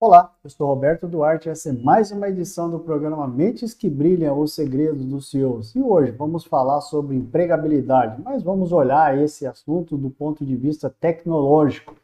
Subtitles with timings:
[0.00, 3.90] Olá, eu sou Roberto Duarte e essa é mais uma edição do programa Mentes que
[3.90, 5.74] Brilham, os segredos dos CEOs.
[5.74, 10.88] E hoje vamos falar sobre empregabilidade, mas vamos olhar esse assunto do ponto de vista
[10.88, 11.96] tecnológico.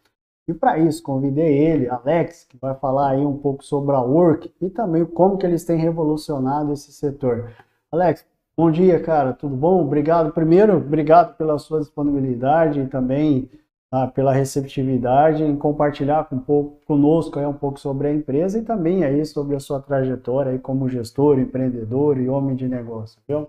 [0.49, 4.53] E para isso convidei ele, Alex, que vai falar aí um pouco sobre a Work
[4.61, 7.53] e também como que eles têm revolucionado esse setor.
[7.93, 8.27] Alex,
[8.57, 9.81] bom dia, cara, tudo bom?
[9.81, 10.33] Obrigado.
[10.33, 13.49] Primeiro, obrigado pela sua disponibilidade e também
[13.95, 18.65] ah, pela receptividade em compartilhar um pouco conosco aí um pouco sobre a empresa e
[18.65, 23.49] também aí sobre a sua trajetória aí como gestor, empreendedor e homem de negócio, viu?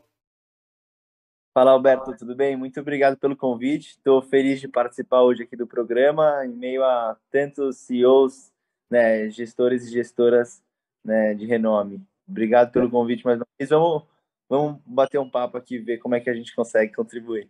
[1.51, 2.55] Fala Alberto, tudo bem?
[2.55, 3.91] Muito obrigado pelo convite.
[3.91, 8.51] Estou feliz de participar hoje aqui do programa em meio a tantos CEOs,
[8.87, 10.61] né, gestores e gestoras
[11.03, 11.99] né, de renome.
[12.27, 13.71] Obrigado pelo convite mais uma vez.
[13.71, 14.03] Vamos,
[14.47, 17.49] vamos bater um papo aqui, ver como é que a gente consegue contribuir.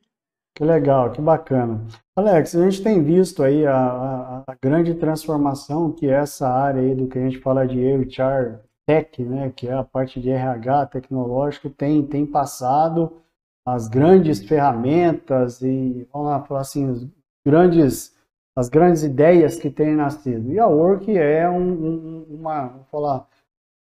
[0.55, 1.85] Que legal, que bacana.
[2.15, 6.95] Alex, a gente tem visto aí a, a, a, grande transformação que essa área aí
[6.95, 10.85] do que a gente fala de HR Tech, né, que é a parte de RH
[10.85, 13.21] tecnológico, tem, tem passado
[13.67, 17.05] as grandes ferramentas e, vamos lá falar assim, os
[17.45, 18.15] grandes,
[18.55, 20.53] as grandes ideias que têm nascido.
[20.53, 23.27] E a Work é um, um, uma, vamos falar,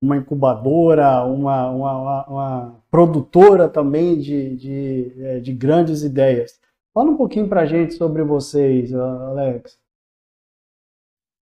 [0.03, 6.59] uma incubadora, uma, uma, uma produtora também de, de, é, de, grandes ideias.
[6.93, 9.79] Fala um pouquinho para a gente sobre vocês, Alex.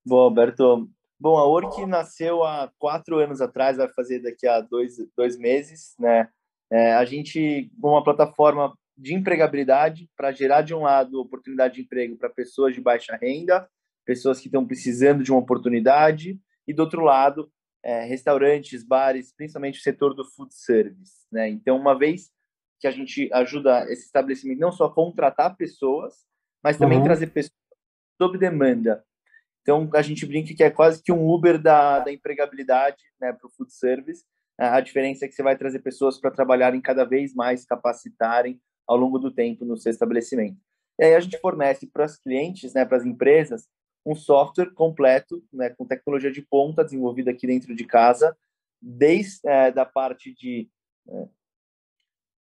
[0.05, 0.89] Bom, Alberto.
[1.19, 5.93] Bom, a Orc nasceu há quatro anos atrás, vai fazer daqui a dois, dois meses,
[5.99, 6.29] né?
[6.71, 12.15] É, a gente, uma plataforma de empregabilidade para gerar, de um lado, oportunidade de emprego
[12.15, 13.67] para pessoas de baixa renda,
[14.05, 17.49] pessoas que estão precisando de uma oportunidade, e do outro lado,
[17.87, 21.25] é, restaurantes, bares, principalmente o setor do food service.
[21.31, 21.47] Né?
[21.47, 22.29] Então, uma vez
[22.81, 26.25] que a gente ajuda esse estabelecimento não só a contratar pessoas,
[26.61, 27.05] mas também uhum.
[27.05, 27.55] trazer pessoas
[28.21, 29.05] sob demanda.
[29.61, 33.47] Então, a gente brinca que é quase que um Uber da, da empregabilidade né, para
[33.47, 34.25] o food service.
[34.59, 38.97] A diferença é que você vai trazer pessoas para trabalharem cada vez mais, capacitarem ao
[38.97, 40.57] longo do tempo no seu estabelecimento.
[40.99, 43.69] E aí a gente fornece para os clientes, né, para as empresas,
[44.07, 48.35] um software completo, né, com tecnologia de ponta desenvolvida aqui dentro de casa,
[48.81, 50.69] desde é, da parte de
[51.09, 51.27] é,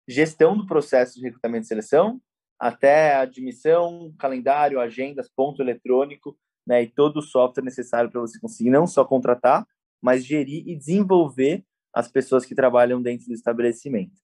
[0.09, 2.21] gestão do processo de recrutamento e seleção,
[2.59, 6.37] até admissão, calendário, agendas, ponto eletrônico,
[6.67, 9.65] né, e todo o software necessário para você conseguir não só contratar,
[10.01, 14.21] mas gerir e desenvolver as pessoas que trabalham dentro do estabelecimento.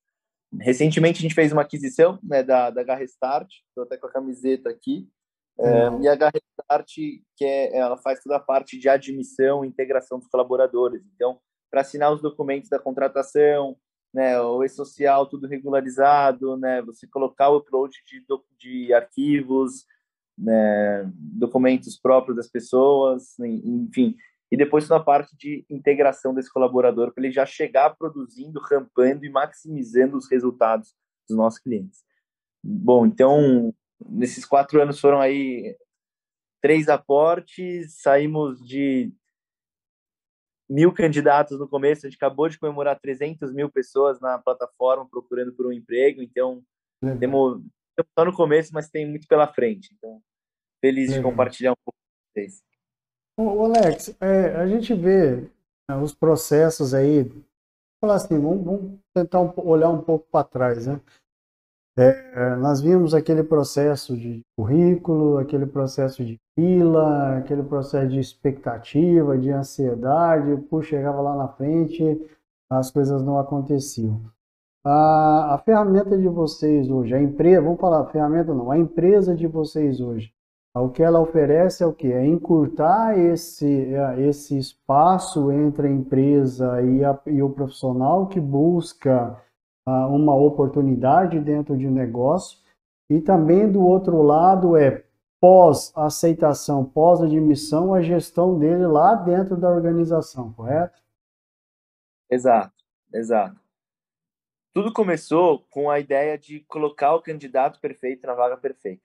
[0.60, 4.70] Recentemente a gente fez uma aquisição né, da, da Garrestart, estou até com a camiseta
[4.70, 5.08] aqui,
[5.60, 6.86] é, e a Garrestart,
[7.36, 11.02] que é, ela faz toda a parte de admissão e integração dos colaboradores.
[11.14, 13.76] Então, para assinar os documentos da contratação,
[14.14, 18.24] né, o e-social tudo regularizado, né, você colocar o upload de,
[18.58, 19.84] de arquivos,
[20.36, 24.16] né, documentos próprios das pessoas, enfim,
[24.50, 29.26] e depois toda a parte de integração desse colaborador para ele já chegar produzindo, rampando
[29.26, 30.94] e maximizando os resultados
[31.28, 32.02] dos nossos clientes.
[32.62, 33.74] Bom, então
[34.06, 35.76] nesses quatro anos foram aí
[36.60, 39.12] três aportes, saímos de
[40.68, 45.52] mil candidatos no começo, a gente acabou de comemorar 300 mil pessoas na plataforma procurando
[45.52, 46.62] por um emprego, então
[47.18, 47.62] temos
[48.16, 49.94] só no começo, mas tem muito pela frente.
[49.96, 50.20] Então,
[50.80, 52.62] feliz de compartilhar um pouco com vocês.
[53.36, 55.36] Ô, Alex, é, a gente vê
[55.88, 57.24] né, os processos aí,
[58.00, 61.00] falar assim, vamos, vamos tentar um, olhar um pouco para trás, né?
[62.00, 69.36] É, nós vimos aquele processo de currículo, aquele processo de fila, aquele processo de expectativa,
[69.36, 72.24] de ansiedade, puxa, chegava lá na frente,
[72.70, 74.20] as coisas não aconteciam.
[74.84, 79.48] A, a ferramenta de vocês hoje, a empresa, vamos falar, ferramenta não, a empresa de
[79.48, 80.32] vocês hoje,
[80.76, 82.12] o que ela oferece é o que?
[82.12, 88.38] É encurtar esse, é, esse espaço entre a empresa e, a, e o profissional que
[88.38, 89.36] busca
[90.08, 92.58] uma oportunidade dentro de um negócio.
[93.10, 95.04] E também do outro lado é
[95.40, 101.00] pós-aceitação, pós-admissão, a gestão dele lá dentro da organização, correto?
[102.30, 103.58] Exato, exato.
[104.74, 109.02] Tudo começou com a ideia de colocar o candidato perfeito na vaga perfeita.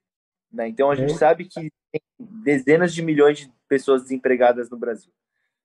[0.52, 0.68] Né?
[0.68, 5.12] Então a gente sabe que tem dezenas de milhões de pessoas desempregadas no Brasil.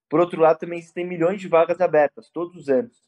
[0.09, 3.07] Por outro lado, também existem milhões de vagas abertas todos os anos.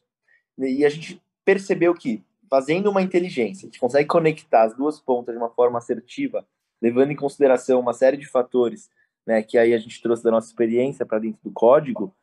[0.58, 5.34] E a gente percebeu que, fazendo uma inteligência, a gente consegue conectar as duas pontas
[5.34, 6.46] de uma forma assertiva,
[6.80, 8.90] levando em consideração uma série de fatores,
[9.26, 12.14] né, que aí a gente trouxe da nossa experiência para dentro do código,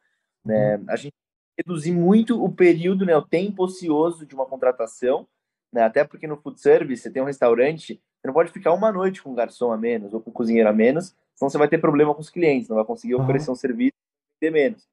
[0.43, 1.13] né, a gente
[1.57, 5.27] reduzir muito o período, né, o tempo ocioso de uma contratação,
[5.71, 8.91] né, até porque no food service, você tem um restaurante, você não pode ficar uma
[8.91, 11.67] noite com um garçom a menos ou com um cozinheiro a menos, senão você vai
[11.67, 13.93] ter problema com os clientes, não vai conseguir oferecer um serviço
[14.39, 14.87] ter menos.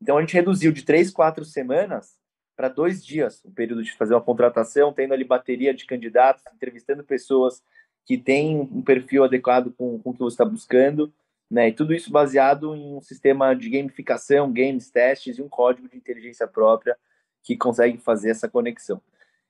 [0.00, 2.18] Então a gente reduziu de três, quatro semanas
[2.62, 7.02] para dois dias o período de fazer uma contratação, tendo ali bateria de candidatos, entrevistando
[7.02, 7.60] pessoas
[8.06, 11.12] que têm um perfil adequado com, com o que você está buscando,
[11.50, 11.70] né?
[11.70, 15.96] E tudo isso baseado em um sistema de gamificação, games, testes e um código de
[15.96, 16.96] inteligência própria
[17.42, 19.02] que consegue fazer essa conexão.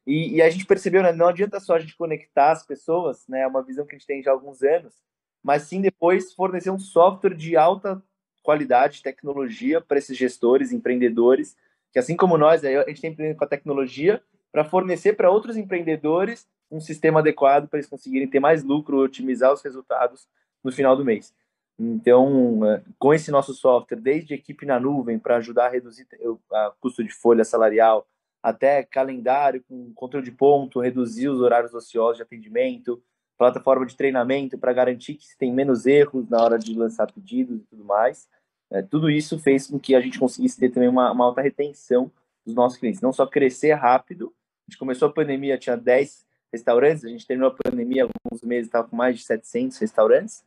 [0.06, 3.42] E, e, a gente percebeu, né, não adianta só a gente conectar as pessoas, né,
[3.42, 4.94] é uma visão que a gente tem já há alguns anos,
[5.42, 8.02] mas sim depois fornecer um software de alta
[8.42, 11.54] qualidade, tecnologia para esses gestores, empreendedores,
[11.92, 15.56] que assim como nós, a gente tem empreendendo com a tecnologia para fornecer para outros
[15.56, 20.26] empreendedores um sistema adequado para eles conseguirem ter mais lucro, otimizar os resultados
[20.64, 21.34] no final do mês.
[21.78, 26.38] Então, é, com esse nosso software, desde equipe na nuvem para ajudar a reduzir o
[26.80, 28.06] custo de folha salarial,
[28.42, 33.02] até calendário com controle de ponto, reduzir os horários ociosos de atendimento,
[33.38, 37.60] plataforma de treinamento para garantir que se tem menos erros na hora de lançar pedidos
[37.60, 38.28] e tudo mais.
[38.72, 42.10] É, tudo isso fez com que a gente conseguisse ter também uma, uma, alta retenção
[42.44, 44.32] dos nossos clientes, não só crescer rápido.
[44.66, 48.66] A gente começou a pandemia, tinha 10 restaurantes, a gente terminou a pandemia alguns meses,
[48.66, 50.42] estava com mais de 700 restaurantes,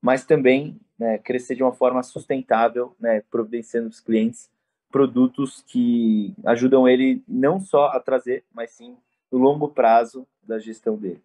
[0.00, 4.48] mas também né, crescer de uma forma sustentável, né, providenciando os clientes
[4.90, 8.96] produtos que ajudam ele não só a trazer, mas sim
[9.32, 11.20] no longo prazo da gestão dele.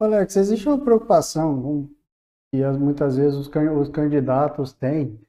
[0.00, 1.90] Alex, existe uma preocupação
[2.50, 3.48] que muitas vezes os
[3.90, 5.20] candidatos têm,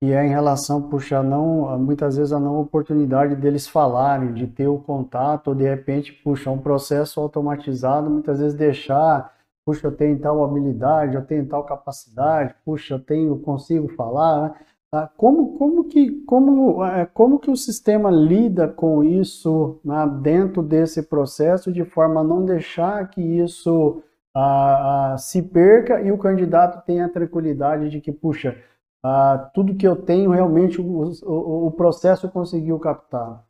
[0.00, 4.68] que é em relação, puxa, não, muitas vezes a não oportunidade deles falarem, de ter
[4.68, 9.34] o contato, ou de repente, puxa, um processo automatizado, muitas vezes deixar,
[9.66, 14.54] puxa, eu tenho tal habilidade, eu tenho tal capacidade, puxa, eu tenho, consigo falar, né?
[14.90, 15.06] Tá?
[15.18, 21.02] Como, como, que, como, é, como que o sistema lida com isso né, dentro desse
[21.02, 24.02] processo de forma a não deixar que isso
[24.34, 28.56] ah, ah, se perca e o candidato tenha a tranquilidade de que, puxa,
[29.02, 33.46] ah, tudo que eu tenho realmente o, o, o processo conseguiu captar?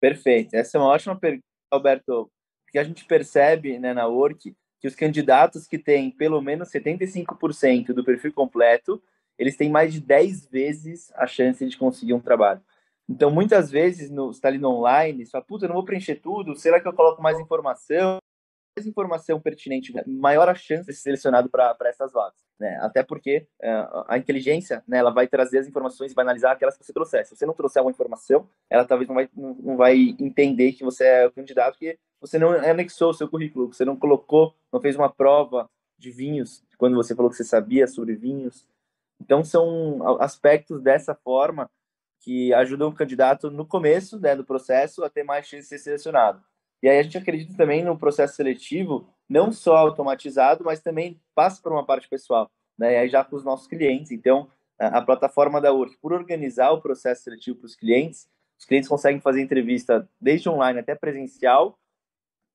[0.00, 0.54] Perfeito.
[0.54, 2.30] Essa é uma ótima pergunta, Alberto,
[2.64, 7.92] porque a gente percebe né, na Work que os candidatos que têm pelo menos 75%
[7.92, 9.02] do perfil completo
[9.40, 12.60] eles têm mais de 10 vezes a chance de conseguir um trabalho.
[13.08, 16.16] Então, muitas vezes, no, está ali no online, você fala, puta, eu não vou preencher
[16.16, 18.18] tudo, será que eu coloco mais informação?
[18.80, 22.40] Mais informação pertinente, maior a chance de ser selecionado para essas vagas.
[22.58, 22.78] Né?
[22.80, 26.84] Até porque uh, a inteligência, né, ela vai trazer as informações vai analisar aquelas que
[26.84, 27.26] você trouxer.
[27.26, 31.04] Se você não trouxer uma informação, ela talvez não vai, não, vai entender que você
[31.04, 34.96] é o candidato, porque você não anexou o seu currículo, você não colocou, não fez
[34.96, 35.68] uma prova
[35.98, 38.66] de vinhos, quando você falou que você sabia sobre vinhos,
[39.20, 41.70] então, são aspectos dessa forma
[42.20, 45.78] que ajudam o candidato no começo né, do processo a ter mais chance de ser
[45.78, 46.42] selecionado.
[46.82, 51.60] E aí a gente acredita também no processo seletivo, não só automatizado, mas também passa
[51.62, 52.94] por uma parte pessoal, né?
[52.94, 54.10] E aí já com os nossos clientes.
[54.10, 54.48] Então,
[54.78, 58.28] a, a plataforma da Work, por organizar o processo seletivo para os clientes,
[58.58, 61.78] os clientes conseguem fazer entrevista desde online até presencial,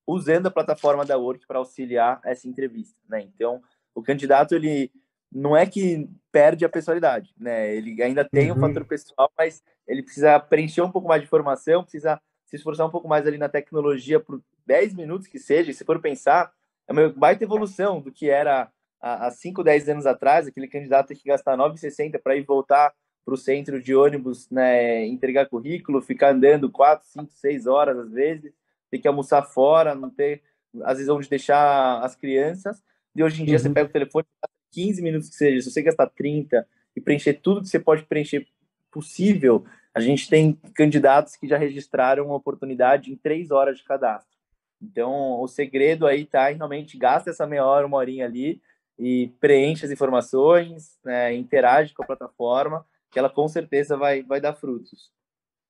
[0.07, 3.21] usando a plataforma da Work para auxiliar essa entrevista, né?
[3.21, 3.61] Então,
[3.93, 4.91] o candidato ele
[5.31, 7.75] não é que perde a pessoalidade, né?
[7.75, 8.57] Ele ainda tem uhum.
[8.57, 12.85] um fator pessoal, mas ele precisa preencher um pouco mais de informação, precisa se esforçar
[12.85, 16.51] um pouco mais ali na tecnologia por 10 minutos que seja, se for pensar,
[16.87, 18.69] é uma baita evolução do que era
[19.01, 22.93] há 5, 10 anos atrás, aquele candidato tem que gastar 9,60 para ir voltar
[23.23, 28.11] para o centro de ônibus, né, entregar currículo, ficar andando 4, 5, 6 horas às
[28.11, 28.53] vezes,
[28.89, 30.43] ter que almoçar fora, não ter,
[30.83, 32.83] às vezes, onde deixar as crianças,
[33.15, 33.59] e hoje em dia uhum.
[33.59, 34.25] você pega o telefone,
[34.71, 38.47] 15 minutos que seja, se você gastar 30 e preencher tudo que você pode preencher
[38.91, 44.35] possível, a gente tem candidatos que já registraram uma oportunidade em três horas de cadastro.
[44.81, 48.61] Então, o segredo aí tá realmente gasta essa meia hora, uma horinha ali
[48.99, 54.41] e preenche as informações, né, interage com a plataforma, que ela com certeza vai, vai
[54.41, 55.09] dar frutos.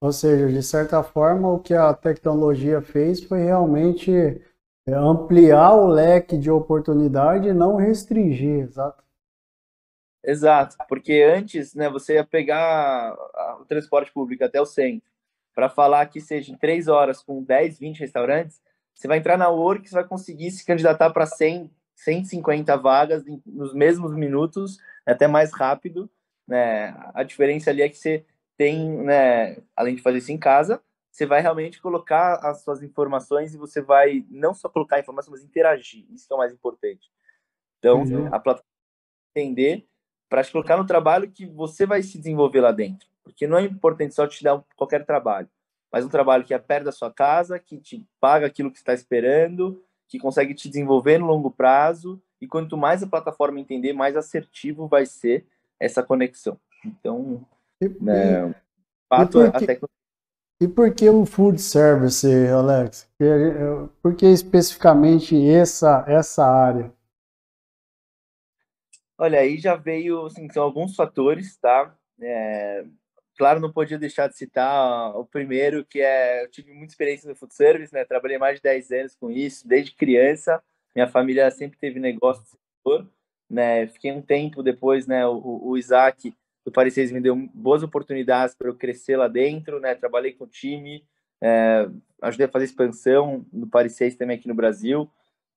[0.01, 4.11] Ou seja, de certa forma, o que a tecnologia fez foi realmente
[4.87, 9.03] é ampliar o leque de oportunidade e não restringir, exato.
[10.25, 13.15] Exato, porque antes, né, você ia pegar
[13.59, 15.07] o transporte público até o centro,
[15.53, 18.61] para falar que seja em três horas com 10, 20 restaurantes,
[18.93, 23.73] você vai entrar na Work, você vai conseguir se candidatar para 100, 150 vagas nos
[23.73, 26.09] mesmos minutos, até mais rápido,
[26.47, 26.95] né?
[27.13, 28.25] A diferença ali é que você
[28.57, 33.53] tem, né, além de fazer isso em casa, você vai realmente colocar as suas informações
[33.53, 36.05] e você vai não só colocar informações, mas interagir.
[36.11, 37.09] Isso é o mais importante.
[37.79, 38.27] Então, uhum.
[38.27, 38.75] a plataforma
[39.35, 39.85] entender
[40.29, 43.07] para te colocar no trabalho que você vai se desenvolver lá dentro.
[43.23, 45.49] Porque não é importante só te dar qualquer trabalho,
[45.91, 48.93] mas um trabalho que é perto da sua casa, que te paga aquilo que está
[48.93, 52.21] esperando, que consegue te desenvolver no longo prazo.
[52.39, 55.45] E quanto mais a plataforma entender, mais assertivo vai ser
[55.79, 56.59] essa conexão.
[56.85, 57.45] Então,
[57.81, 58.55] e, né, e,
[59.09, 59.79] fato, e por, que,
[60.61, 63.09] e por que o food service, Alex?
[64.01, 66.93] Por que especificamente essa, essa área?
[69.17, 71.95] Olha, aí já veio, assim, são alguns fatores, tá?
[72.21, 72.85] É,
[73.37, 77.35] claro, não podia deixar de citar o primeiro, que é, eu tive muita experiência no
[77.35, 78.03] food service, né?
[78.03, 80.61] Trabalhei mais de 10 anos com isso, desde criança.
[80.93, 83.09] Minha família sempre teve negócio no setor,
[83.49, 83.87] né?
[83.87, 85.25] Fiquei um tempo depois, né?
[85.25, 89.79] O, o Isaac do Paris 6 me deu boas oportunidades para eu crescer lá dentro,
[89.79, 89.95] né?
[89.95, 91.05] Trabalhei com o time,
[91.41, 91.87] é,
[92.21, 95.09] ajudei a fazer expansão no Paris 6 também aqui no Brasil.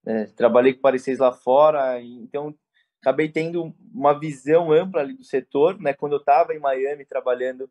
[0.06, 2.54] É, trabalhei com o Paris 6 lá fora, então
[3.00, 5.92] acabei tendo uma visão ampla ali do setor, né?
[5.92, 7.70] Quando eu estava em Miami trabalhando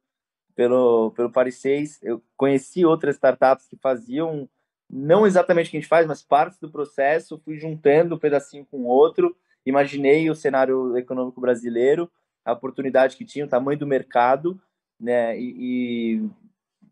[0.55, 4.49] pelo pelo Paris 6, eu conheci outras startups que faziam
[4.89, 8.65] não exatamente o que a gente faz, mas parte do processo, fui juntando um pedacinho
[8.65, 12.09] com outro, imaginei o cenário econômico brasileiro,
[12.45, 14.59] a oportunidade que tinha, o tamanho do mercado,
[14.97, 15.37] né?
[15.37, 16.29] E, e,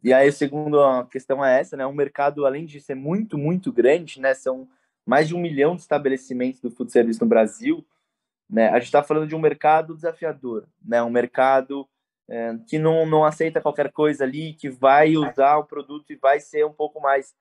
[0.03, 1.87] e aí, segundo a questão é essa, né?
[1.87, 4.33] Um mercado, além de ser muito, muito grande, né?
[4.33, 4.67] São
[5.05, 7.85] mais de um milhão de estabelecimentos do food service no Brasil,
[8.49, 8.69] né?
[8.69, 11.01] A gente está falando de um mercado desafiador, né?
[11.01, 11.87] Um mercado
[12.29, 16.39] é, que não, não aceita qualquer coisa ali, que vai usar o produto e vai
[16.39, 17.33] ser um pouco mais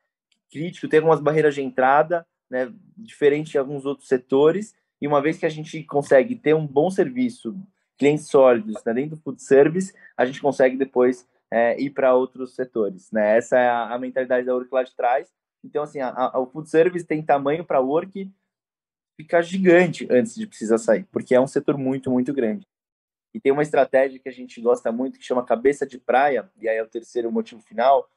[0.51, 2.73] crítico, tem algumas barreiras de entrada, né?
[2.97, 4.75] Diferente de alguns outros setores.
[5.01, 7.57] E uma vez que a gente consegue ter um bom serviço,
[7.99, 8.95] clientes sólidos né?
[8.95, 13.37] dentro do food service, a gente consegue depois é, ir para outros setores, né?
[13.37, 15.29] Essa é a, a mentalidade da Work lá de trás.
[15.65, 18.31] Então, assim, a, a, o food service tem tamanho para work
[19.17, 22.67] ficar gigante antes de precisar sair, porque é um setor muito, muito grande.
[23.33, 26.69] E tem uma estratégia que a gente gosta muito que chama cabeça de praia, e
[26.69, 28.09] aí é o terceiro motivo final,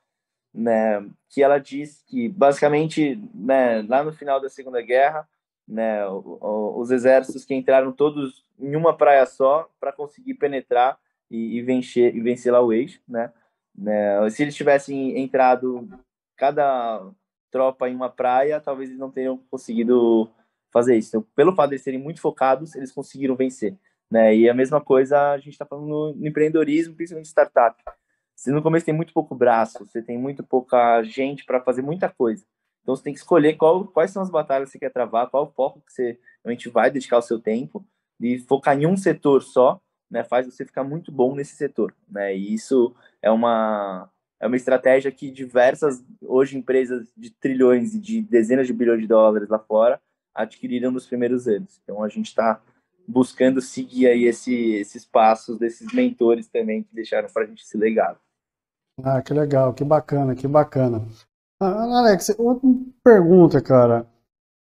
[0.54, 5.28] né, que ela diz que basicamente, né, lá no final da Segunda Guerra,
[5.68, 10.98] né, os exércitos que entraram todos em uma praia só para conseguir penetrar
[11.30, 13.32] e, e, vencer e vencer lá o eixo, né?
[13.76, 14.30] né?
[14.30, 15.88] Se eles tivessem entrado
[16.38, 17.06] cada
[17.52, 20.30] tropa em uma praia, talvez eles não teriam conseguido
[20.72, 21.10] fazer isso.
[21.10, 23.78] Então, pelo fato de eles serem muito focados, eles conseguiram vencer.
[24.10, 24.36] Né?
[24.36, 27.82] E a mesma coisa a gente está falando no, empreendedorismo, principalmente startup.
[28.36, 32.08] Você no começo tem muito pouco braço, você tem muito pouca gente para fazer muita
[32.08, 32.46] coisa.
[32.82, 35.46] Então você tem que escolher qual, quais são as batalhas que você quer travar, qual
[35.46, 37.86] o foco que você realmente vai dedicar o seu tempo
[38.20, 42.36] e focar em um setor só, né, faz você ficar muito bom nesse setor, né?
[42.36, 44.10] E isso é uma
[44.40, 49.08] é uma estratégia que diversas hoje empresas de trilhões e de dezenas de bilhões de
[49.08, 50.00] dólares lá fora
[50.38, 51.80] adquiriram nos primeiros anos.
[51.84, 52.62] Então a gente está
[53.08, 57.78] buscando seguir aí esse, esses passos desses mentores também que deixaram para a gente esse
[57.78, 58.20] legado.
[59.04, 61.06] Ah, que legal, que bacana, que bacana.
[61.60, 62.70] Ah, Alex, outra
[63.04, 64.08] pergunta, cara.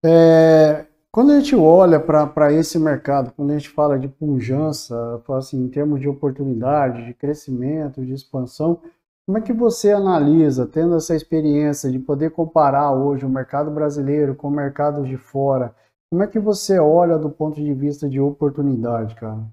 [0.05, 5.63] É, quando a gente olha para esse mercado, quando a gente fala de pujança, assim,
[5.63, 8.81] em termos de oportunidade, de crescimento, de expansão,
[9.27, 14.35] como é que você analisa, tendo essa experiência de poder comparar hoje o mercado brasileiro
[14.35, 15.75] com o mercado de fora,
[16.11, 19.49] como é que você olha do ponto de vista de oportunidade, cara?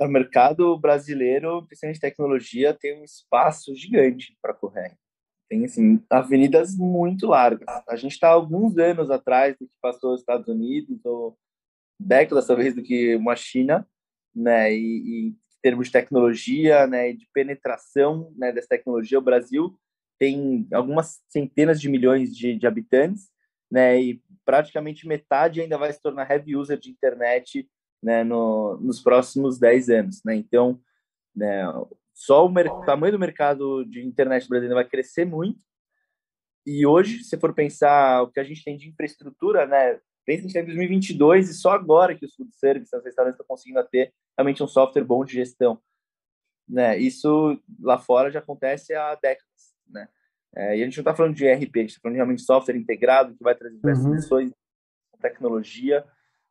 [0.00, 4.96] O mercado brasileiro, principalmente de tecnologia, tem um espaço gigante para correr.
[5.48, 7.68] Tem, assim, avenidas muito largas.
[7.86, 11.36] A gente está alguns anos atrás do que passou os Estados Unidos, ou
[12.00, 13.86] décadas, talvez, do que uma China,
[14.34, 14.72] né?
[14.72, 19.78] E, e termos de tecnologia, né, de penetração né, dessa tecnologia, o Brasil
[20.18, 23.30] tem algumas centenas de milhões de, de habitantes,
[23.70, 27.68] né, e praticamente metade ainda vai se tornar heavy user de internet
[28.02, 30.20] né, no, nos próximos 10 anos.
[30.24, 30.34] Né?
[30.34, 30.80] Então,
[31.34, 31.62] né,
[32.12, 35.64] só o tamanho do mercado de internet brasileiro vai crescer muito.
[36.66, 40.46] E hoje, se for pensar o que a gente tem de infraestrutura, né, pensa que
[40.46, 43.46] a gente está em 2022 e só agora que os food services, os restaurantes estão
[43.46, 45.80] conseguindo ter realmente um software bom de gestão.
[46.68, 46.98] Né?
[46.98, 49.74] Isso lá fora já acontece há décadas.
[49.88, 50.08] Né?
[50.54, 52.42] É, e a gente não está falando de ERP, a gente está falando de realmente
[52.42, 54.10] software integrado que vai trazer diversas uhum.
[54.12, 54.52] soluções,
[55.20, 56.04] tecnologia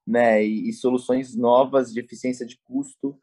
[0.09, 0.43] né?
[0.43, 3.17] E, e, soluções novas de eficiência de custo.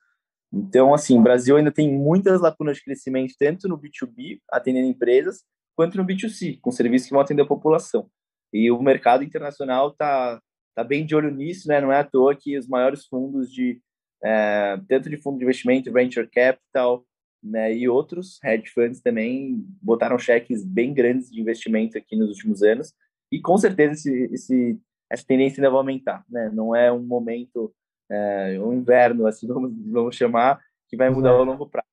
[0.52, 5.44] Então, assim, o Brasil ainda tem muitas lacunas de crescimento, tanto no B2B, atendendo empresas,
[5.74, 8.08] quanto no B2C, com serviços que vão atender a população.
[8.52, 10.40] E o mercado internacional está
[10.74, 11.80] tá bem de olho nisso, né?
[11.80, 13.80] Não é à toa que os maiores fundos de
[14.24, 17.04] é, tanto de fundo de investimento, venture capital,
[17.42, 22.62] né, e outros hedge funds também botaram cheques bem grandes de investimento aqui nos últimos
[22.62, 22.92] anos.
[23.30, 26.50] E com certeza esse, esse, essa tendência ainda vai aumentar, né?
[26.52, 27.74] Não é um momento,
[28.10, 31.86] é, um inverno, assim vamos, vamos chamar, que vai mudar ao longo prazo.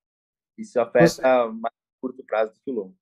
[0.57, 2.95] Isso afeta mais curto prazo do que o longo.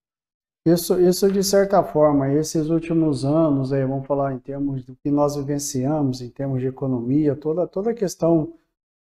[0.66, 5.10] Isso, isso de certa forma, esses últimos anos, aí, vamos falar em termos do que
[5.10, 8.54] nós vivenciamos, em termos de economia, toda, toda a questão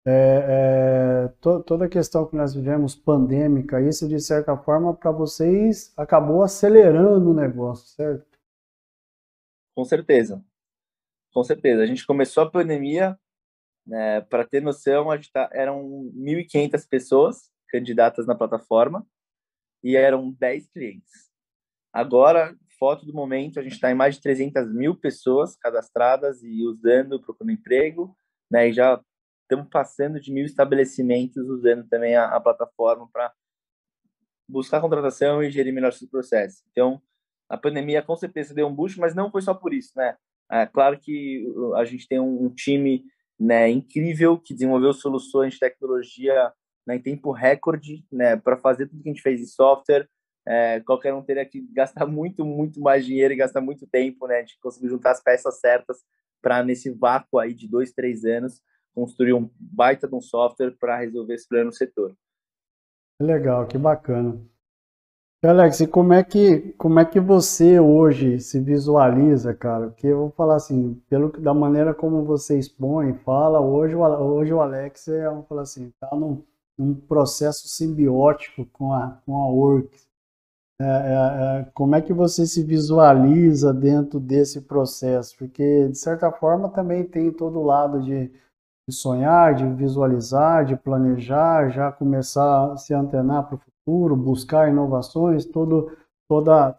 [0.06, 5.12] é, é, to, toda a questão que nós vivemos pandêmica, isso de certa forma para
[5.12, 8.26] vocês acabou acelerando o negócio, certo?
[9.76, 10.44] Com certeza,
[11.34, 11.84] com certeza.
[11.84, 13.20] A gente começou a pandemia,
[13.86, 19.06] né, para ter noção, a gente tá, eram 1.500 pessoas candidatas na plataforma
[19.84, 21.31] e eram 10 clientes.
[21.94, 26.66] Agora, foto do momento, a gente está em mais de 300 mil pessoas cadastradas e
[26.66, 28.16] usando, procurando emprego,
[28.50, 29.02] né, e já
[29.44, 33.34] estamos passando de mil estabelecimentos usando também a, a plataforma para
[34.48, 36.64] buscar contratação e gerir melhor esse processo.
[36.72, 37.02] Então,
[37.50, 40.16] a pandemia com certeza deu um boost, mas não foi só por isso, né?
[40.50, 41.46] É claro que
[41.76, 43.06] a gente tem um, time
[43.40, 46.52] né, incrível que desenvolveu soluções de tecnologia
[46.86, 50.10] né, em tempo recorde né, para fazer tudo que a gente fez em software.
[50.46, 54.38] É, qualquer um teria que gastar muito, muito mais dinheiro e gastar muito tempo, né?
[54.38, 55.98] A gente conseguiu juntar as peças certas
[56.42, 58.62] para, nesse vácuo aí de dois, três anos,
[58.94, 62.16] construir um baita de um software para resolver esse problema no setor.
[63.22, 64.42] Legal, que bacana.
[65.44, 69.88] Alex, e como é que como é que você hoje se visualiza, cara?
[69.88, 74.62] Porque eu vou falar assim, pelo da maneira como você expõe, fala, hoje hoje o
[74.62, 76.44] Alex é, vamos falar assim, tá num,
[76.78, 80.11] num processo simbiótico com a com a Works.
[80.82, 85.36] É, é, é, como é que você se visualiza dentro desse processo?
[85.38, 88.32] Porque de certa forma também tem todo o lado de
[88.88, 94.70] de sonhar, de visualizar, de planejar, já começar a se antenar para o futuro, buscar
[94.70, 95.92] inovações, todo,
[96.28, 96.72] toda,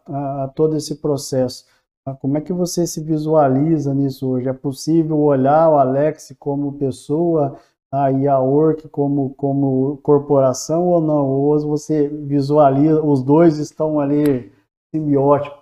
[0.54, 1.64] todo esse processo.
[2.06, 4.48] Uh, como é que você se visualiza nisso hoje?
[4.48, 7.56] É possível olhar o Alex como pessoa
[7.92, 11.28] e a Work como, como corporação ou não?
[11.28, 14.52] Ou você visualiza, os dois estão ali
[14.94, 15.60] simbióticos?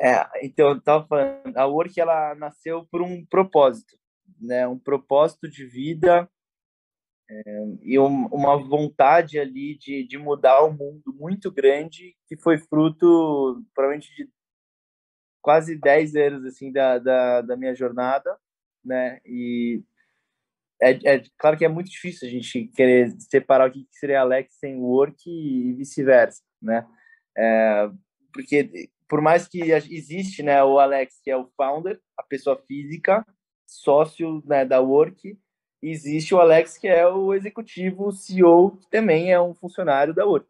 [0.00, 3.98] É, então, eu estava falando, a Work ela nasceu por um propósito
[4.40, 6.28] né, um propósito de vida
[7.30, 7.42] é,
[7.82, 13.64] e um, uma vontade ali de, de mudar o mundo muito grande que foi fruto
[13.74, 14.30] provavelmente de
[15.42, 18.38] quase 10 anos assim da, da, da minha jornada
[18.84, 19.82] né e
[20.80, 24.54] é, é, claro que é muito difícil a gente querer separar o que seria Alex
[24.58, 26.86] sem work e vice-versa né
[27.36, 27.90] é,
[28.32, 33.24] porque por mais que existe né o Alex que é o founder a pessoa física
[33.68, 35.38] sócio né, da Work,
[35.82, 40.24] existe o Alex, que é o executivo, o CEO, que também é um funcionário da
[40.24, 40.48] Work.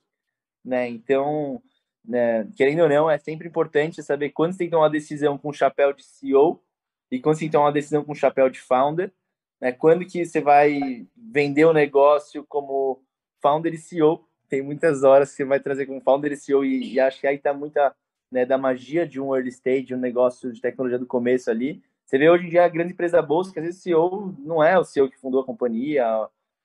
[0.64, 0.88] Né?
[0.88, 1.60] Então,
[2.04, 5.36] né, querendo ou não, é sempre importante saber quando você tem que tomar uma decisão
[5.36, 6.62] com o chapéu de CEO
[7.10, 9.12] e quando você tem que tomar uma decisão com o chapéu de founder.
[9.60, 9.72] Né?
[9.72, 13.02] Quando que você vai vender o negócio como
[13.40, 14.24] founder e CEO.
[14.48, 17.26] Tem muitas horas que você vai trazer como founder e CEO e, e acho que
[17.26, 17.94] aí está muita
[18.30, 22.16] né, da magia de um early stage, um negócio de tecnologia do começo ali, você
[22.16, 24.62] vê hoje em dia a grande empresa da bolsa, que às vezes o CEO não
[24.62, 26.06] é o CEO que fundou a companhia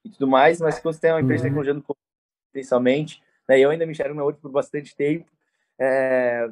[0.04, 1.50] e tudo mais, mas quando você tem uma empresa uhum.
[1.50, 1.98] de tecnologia no
[2.54, 5.30] principalmente, né, eu ainda me enxergo na outra por bastante tempo,
[5.78, 6.50] é,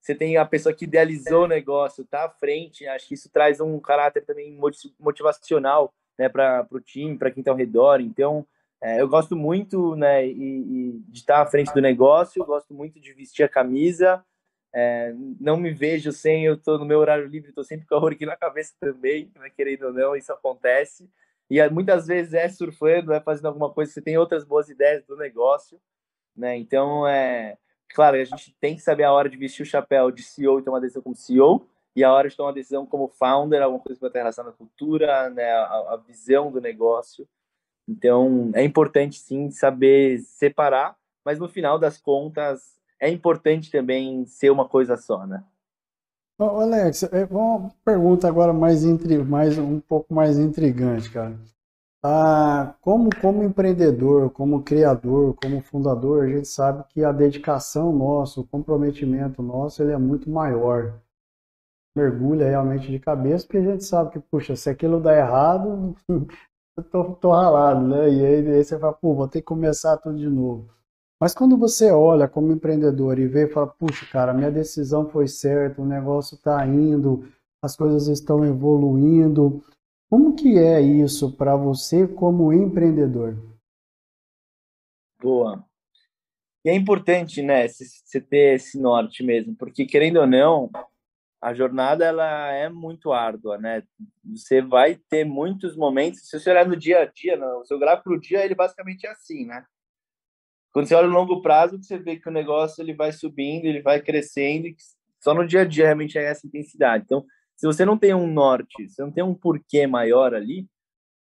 [0.00, 3.60] você tem a pessoa que idealizou o negócio, tá à frente, acho que isso traz
[3.60, 4.56] um caráter também
[4.98, 8.00] motivacional né, para o time, para quem está ao redor.
[8.00, 8.46] Então,
[8.80, 13.00] é, eu gosto muito né, e, e de estar à frente do negócio, gosto muito
[13.00, 14.24] de vestir a camisa,
[14.72, 17.98] é, não me vejo sem, eu estou no meu horário livre, estou sempre com a
[18.10, 21.10] aqui na cabeça também, né, querendo ou não, isso acontece.
[21.50, 25.16] E muitas vezes é surfando, é fazendo alguma coisa, você tem outras boas ideias do
[25.16, 25.80] negócio,
[26.36, 26.56] né?
[26.58, 27.56] Então, é
[27.94, 30.62] claro, a gente tem que saber a hora de vestir o chapéu de CEO e
[30.62, 34.02] tomar decisão como CEO, e a hora de tomar decisão como founder, alguma coisa que
[34.02, 37.26] vai ter relação à cultura, né, a, a visão do negócio.
[37.88, 44.50] Então, é importante sim saber separar, mas no final das contas, é importante também ser
[44.50, 45.42] uma coisa só, né?
[46.38, 48.84] Ô, Alex, é uma pergunta agora mais,
[49.26, 51.36] mais um pouco mais intrigante, cara.
[52.02, 58.40] Ah, como, como empreendedor, como criador, como fundador, a gente sabe que a dedicação nossa,
[58.40, 61.00] o comprometimento nosso, ele é muito maior.
[61.96, 65.94] Mergulha realmente de cabeça, porque a gente sabe que, puxa, se aquilo dá errado,
[66.76, 68.10] eu tô, tô ralado, né?
[68.10, 70.68] E aí, aí você fala, pô, vou ter que começar tudo de novo.
[71.20, 75.26] Mas quando você olha como empreendedor e vê e fala, puxa, cara, minha decisão foi
[75.26, 77.24] certa, o negócio está indo,
[77.62, 79.62] as coisas estão evoluindo,
[80.08, 83.36] como que é isso para você como empreendedor?
[85.20, 85.64] Boa.
[86.64, 90.70] E é importante, né, você ter esse norte mesmo, porque querendo ou não,
[91.40, 93.82] a jornada ela é muito árdua, né?
[94.24, 98.10] Você vai ter muitos momentos, se você olhar no dia a dia, no seu gráfico
[98.10, 99.64] do dia, ele basicamente é assim, né?
[100.72, 103.82] Quando você olha no longo prazo, você vê que o negócio ele vai subindo, ele
[103.82, 104.68] vai crescendo,
[105.20, 107.04] só no dia a dia realmente é essa intensidade.
[107.04, 107.24] Então,
[107.58, 110.68] se você não tem um norte, se não tem um porquê maior ali,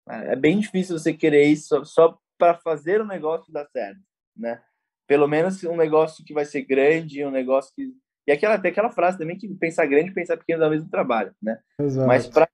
[0.09, 4.01] É bem difícil você querer isso só para fazer o negócio dar certo,
[4.37, 4.63] né?
[5.09, 7.93] Pelo menos um negócio que vai ser grande, um negócio que
[8.29, 11.35] e aquela tem aquela frase também que pensar grande pensar pequeno dá o mesmo trabalho,
[11.41, 11.61] né?
[11.81, 12.07] Exato.
[12.07, 12.49] Mas para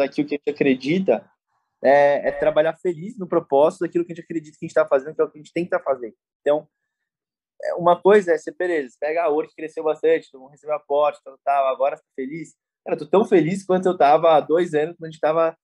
[0.00, 1.28] aqui o que a gente acredita
[1.82, 4.86] é, é, trabalhar feliz no propósito daquilo que a gente acredita que a gente está
[4.86, 6.14] fazendo, que é o que a gente tem que estar tá fazendo.
[6.40, 6.68] Então,
[7.62, 11.20] é, uma coisa é ser beleza, pega a ouro que cresceu bastante, não recebeu aporte,
[11.24, 12.54] tal, tal, agora estou feliz.
[12.88, 15.54] Cara, tô tão feliz quanto eu estava há dois anos, quando a gente estava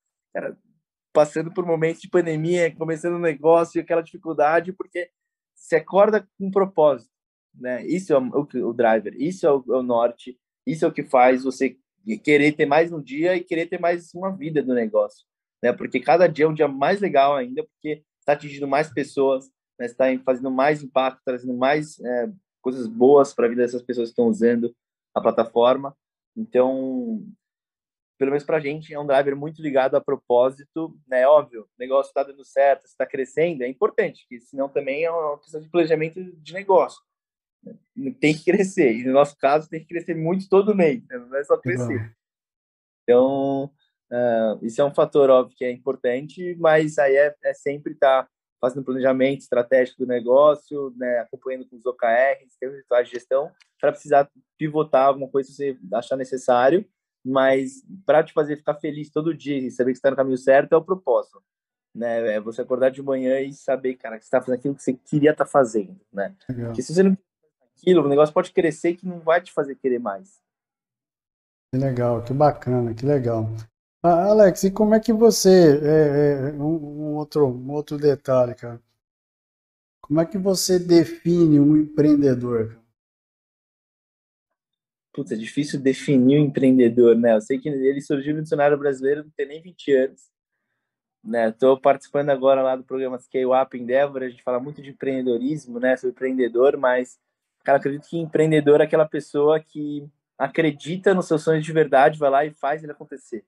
[1.11, 5.09] passando por momentos de pandemia, começando um negócio, aquela dificuldade, porque
[5.55, 7.09] se acorda com um propósito,
[7.51, 7.83] né?
[7.83, 11.01] Isso é o, o driver, isso é o, é o, norte, isso é o que
[11.01, 11.75] faz você
[12.23, 15.25] querer ter mais um dia e querer ter mais uma vida do negócio,
[15.63, 15.73] né?
[15.73, 19.87] Porque cada dia é um dia mais legal ainda, porque está atingindo mais pessoas, né?
[19.87, 24.11] está fazendo mais impacto, trazendo mais é, coisas boas para a vida dessas pessoas que
[24.11, 24.75] estão usando
[25.11, 25.97] a plataforma.
[26.35, 27.25] Então,
[28.17, 31.27] pelo menos para a gente, é um driver muito ligado a propósito, né?
[31.27, 35.39] Óbvio, o negócio está dando certo, está crescendo, é importante, porque senão também é uma
[35.39, 37.01] questão de planejamento de negócio.
[37.63, 38.15] Né?
[38.19, 41.17] Tem que crescer, e no nosso caso tem que crescer muito todo mês, né?
[41.17, 42.15] não é só crescer.
[43.03, 43.65] Então,
[44.11, 48.23] uh, isso é um fator, óbvio, que é importante, mas aí é, é sempre estar
[48.23, 51.19] tá fazendo planejamento estratégico do negócio, né?
[51.19, 55.79] acompanhando com os OKRs, tem rituais de gestão, para precisar pivotar alguma coisa se você
[55.93, 56.85] achar necessário,
[57.23, 60.73] mas para te fazer ficar feliz todo dia e saber que está no caminho certo
[60.73, 61.41] é o propósito,
[61.93, 62.35] né?
[62.35, 65.31] É você acordar de manhã e saber, cara, que está fazendo aquilo que você queria
[65.31, 66.35] estar tá fazendo, né?
[66.47, 66.67] Legal.
[66.67, 67.17] Porque se você não
[67.77, 70.39] aquilo, o negócio pode crescer que não vai te fazer querer mais.
[71.71, 73.49] Que legal, que bacana, que legal.
[74.07, 78.53] Ah, Alex, e como é que você, é, é, um, um, outro, um outro detalhe,
[78.53, 78.79] cara,
[79.99, 82.79] como é que você define um empreendedor?
[85.11, 87.33] putz, é difícil definir um empreendedor, né?
[87.35, 90.29] Eu sei que ele surgiu no dicionário brasileiro, não tem nem 20 anos.
[91.23, 91.49] Né?
[91.49, 95.79] Estou participando agora lá do programa Scale Up Endeavor, a gente fala muito de empreendedorismo,
[95.79, 95.97] né?
[95.97, 97.17] Sou empreendedor, mas,
[97.63, 102.29] cara, acredito que empreendedor é aquela pessoa que acredita nos seus sonhos de verdade, vai
[102.29, 103.43] lá e faz ele acontecer,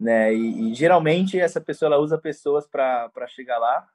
[0.00, 0.34] né?
[0.34, 3.86] E, e geralmente essa pessoa ela usa pessoas para chegar lá,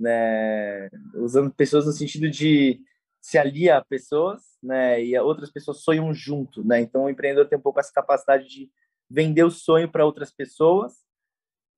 [0.00, 0.88] né?
[1.14, 2.80] Usando pessoas no sentido de
[3.20, 5.04] se alia a pessoas, né?
[5.04, 6.80] E outras pessoas sonham junto, né?
[6.80, 8.70] Então o empreendedor tem um pouco essa capacidade de
[9.10, 10.94] vender o sonho para outras pessoas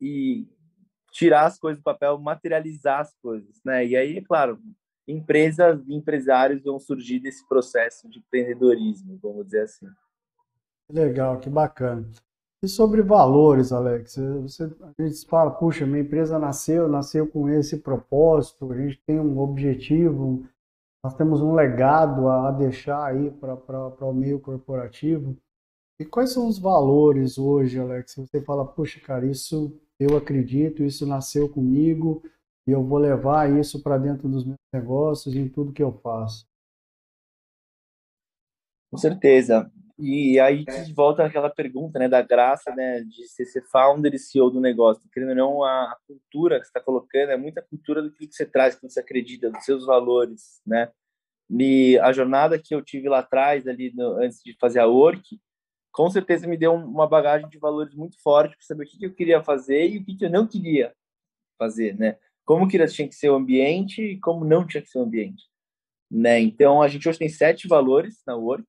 [0.01, 0.47] e
[1.11, 3.85] tirar as coisas do papel, materializar as coisas, né?
[3.85, 4.61] E aí, é claro,
[5.07, 9.87] empresas e empresários vão surgir desse processo de empreendedorismo, vamos dizer assim.
[10.89, 12.09] Legal, que bacana.
[12.65, 14.17] E sobre valores, Alex?
[14.41, 14.65] Você,
[14.99, 19.39] a gente fala, puxa, minha empresa nasceu, nasceu com esse propósito, a gente tem um
[19.39, 20.49] objetivo,
[21.05, 25.37] nós temos um legado a deixar aí para o meio corporativo.
[26.01, 28.15] E quais são os valores hoje, Alex?
[28.17, 32.23] Você fala, puxa, cara, isso eu acredito, isso nasceu comigo
[32.67, 35.93] e eu vou levar isso para dentro dos meus negócios e em tudo que eu
[35.93, 36.47] faço.
[38.91, 39.71] Com certeza.
[39.97, 44.19] E aí gente volta naquela pergunta, né, da graça, né, de ser, ser founder e
[44.19, 45.09] CEO do negócio.
[45.13, 48.45] Querendo ou não, a, cultura que você está colocando é muita cultura do que você
[48.45, 50.91] traz, que você acredita, dos seus valores, né?
[51.49, 55.39] E a jornada que eu tive lá atrás, ali no, antes de fazer a work,
[55.93, 59.15] com certeza me deu uma bagagem de valores muito forte para saber o que, eu
[59.15, 60.93] queria fazer e o que, que eu não queria
[61.57, 62.19] fazer, né?
[62.45, 65.45] Como que tinha que ser o ambiente e como não tinha que ser o ambiente,
[66.11, 66.41] né?
[66.41, 68.67] Então a gente hoje tem sete valores na work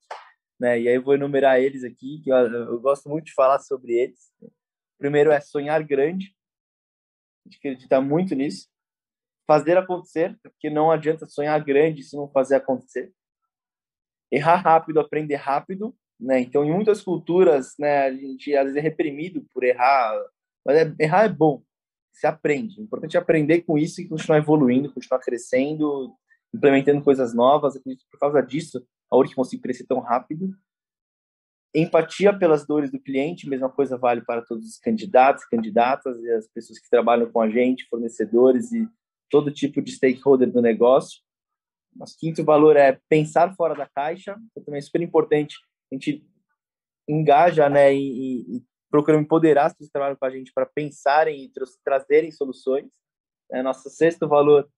[0.60, 0.80] né?
[0.80, 3.94] E aí eu vou enumerar eles aqui, que eu, eu gosto muito de falar sobre
[3.94, 4.32] eles.
[4.98, 6.36] Primeiro é sonhar grande.
[7.46, 8.68] A gente acredita muito nisso.
[9.48, 13.14] Fazer acontecer, porque não adianta sonhar grande se não fazer acontecer.
[14.32, 16.40] Errar rápido, aprender rápido, né?
[16.40, 20.20] Então, em muitas culturas, né, a gente às vezes é reprimido por errar,
[20.66, 21.62] mas é, errar é bom.
[22.12, 22.80] Se aprende.
[22.80, 26.16] O importante é aprender com isso e continuar evoluindo, continuar crescendo,
[26.54, 27.76] implementando coisas novas.
[27.76, 30.56] Acredito por causa disso a Uri conseguiu crescer tão rápido.
[31.74, 36.48] Empatia pelas dores do cliente, mesma coisa vale para todos os candidatos, candidatas e as
[36.48, 38.88] pessoas que trabalham com a gente, fornecedores e
[39.30, 41.22] todo tipo de stakeholder do negócio.
[41.94, 45.58] Nosso quinto valor é pensar fora da caixa, que também é super importante.
[45.92, 46.26] A gente
[47.08, 51.44] engaja, né, e, e procura empoderar as pessoas que trabalham com a gente para pensarem
[51.44, 51.52] e
[51.84, 52.90] trazerem soluções.
[53.52, 54.70] É, nosso sexto valor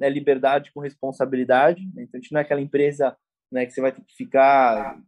[0.00, 1.82] é liberdade com responsabilidade.
[1.96, 3.16] Então, a gente não é aquela empresa
[3.54, 5.00] né, que você vai ter que ficar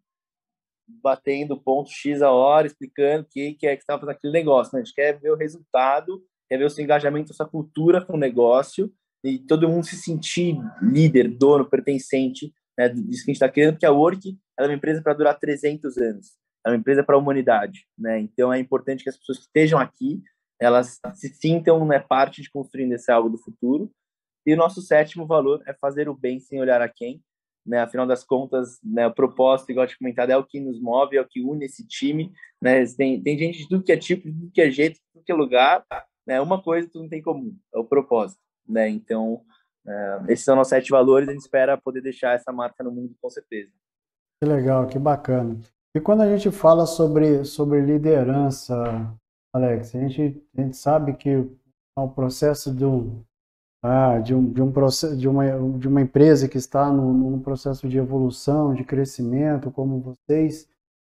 [1.03, 4.73] batendo ponto X a hora, explicando o que, que é que está fazendo aquele negócio.
[4.73, 4.81] Né?
[4.81, 8.19] A gente quer ver o resultado, quer ver o seu engajamento, sua cultura com o
[8.19, 8.93] negócio
[9.25, 13.73] e todo mundo se sentir líder, dono, pertencente né, disso que a gente está querendo,
[13.73, 17.19] porque a Work é uma empresa para durar 300 anos, é uma empresa para a
[17.19, 17.85] humanidade.
[17.99, 18.21] Né?
[18.21, 20.23] Então é importante que as pessoas que estejam aqui
[20.61, 23.91] elas se sintam né, parte de construindo esse algo do futuro.
[24.47, 27.23] E o nosso sétimo valor é fazer o bem sem olhar a quem.
[27.67, 27.81] Né?
[27.81, 31.21] Afinal das contas, né, o propósito, igual te comentado, é o que nos move, é
[31.21, 32.33] o que une esse time.
[32.63, 32.85] Né?
[32.87, 35.25] Tem, tem gente de tudo que é tipo, de tudo que é jeito, de tudo
[35.25, 35.85] que é lugar.
[36.27, 36.41] Né?
[36.41, 38.41] Uma coisa tudo não tem comum, é o propósito.
[38.69, 38.89] Né?
[38.89, 39.43] Então,
[39.87, 43.15] é, esses são nossos sete valores, a gente espera poder deixar essa marca no mundo
[43.21, 43.71] com certeza.
[44.43, 45.59] Que legal, que bacana.
[45.97, 49.17] E quando a gente fala sobre, sobre liderança,
[49.55, 51.49] Alex, a gente, a gente sabe que
[51.97, 53.25] o processo do,
[53.83, 54.73] ah, de, um, de, um
[55.17, 60.01] de, uma, de uma empresa que está num, num processo de evolução, de crescimento, como
[60.01, 60.69] vocês,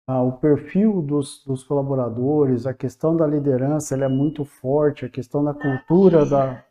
[0.08, 5.42] ah, o perfil dos, dos colaboradores, a questão da liderança é muito forte, a questão
[5.42, 6.64] da cultura da,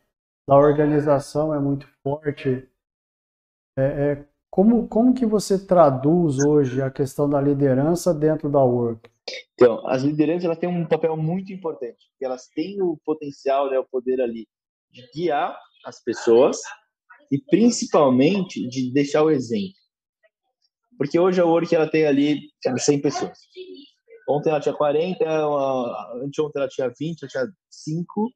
[0.47, 2.67] da organização é muito forte.
[3.77, 9.09] É, é, como, como que você traduz hoje a questão da liderança dentro da Work?
[9.53, 13.85] Então, as lideranças elas têm um papel muito importante, elas têm o potencial, né, o
[13.85, 14.47] poder ali
[14.91, 16.57] de guiar as pessoas
[17.31, 19.73] e principalmente de deixar o exemplo.
[20.97, 22.41] Porque hoje a Work ela tem ali
[22.77, 23.37] 100 pessoas.
[24.27, 25.23] Ontem ela tinha 40,
[26.23, 28.31] anteontem ela tinha 20, ela tinha 5,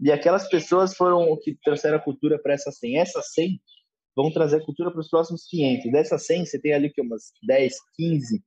[0.00, 2.98] e aquelas pessoas foram o que trouxeram a cultura para essas 100.
[2.98, 3.60] Essas 100
[4.16, 5.92] vão trazer a cultura para os próximos 500.
[5.92, 8.42] Dessas 100, você tem ali que umas 10, 15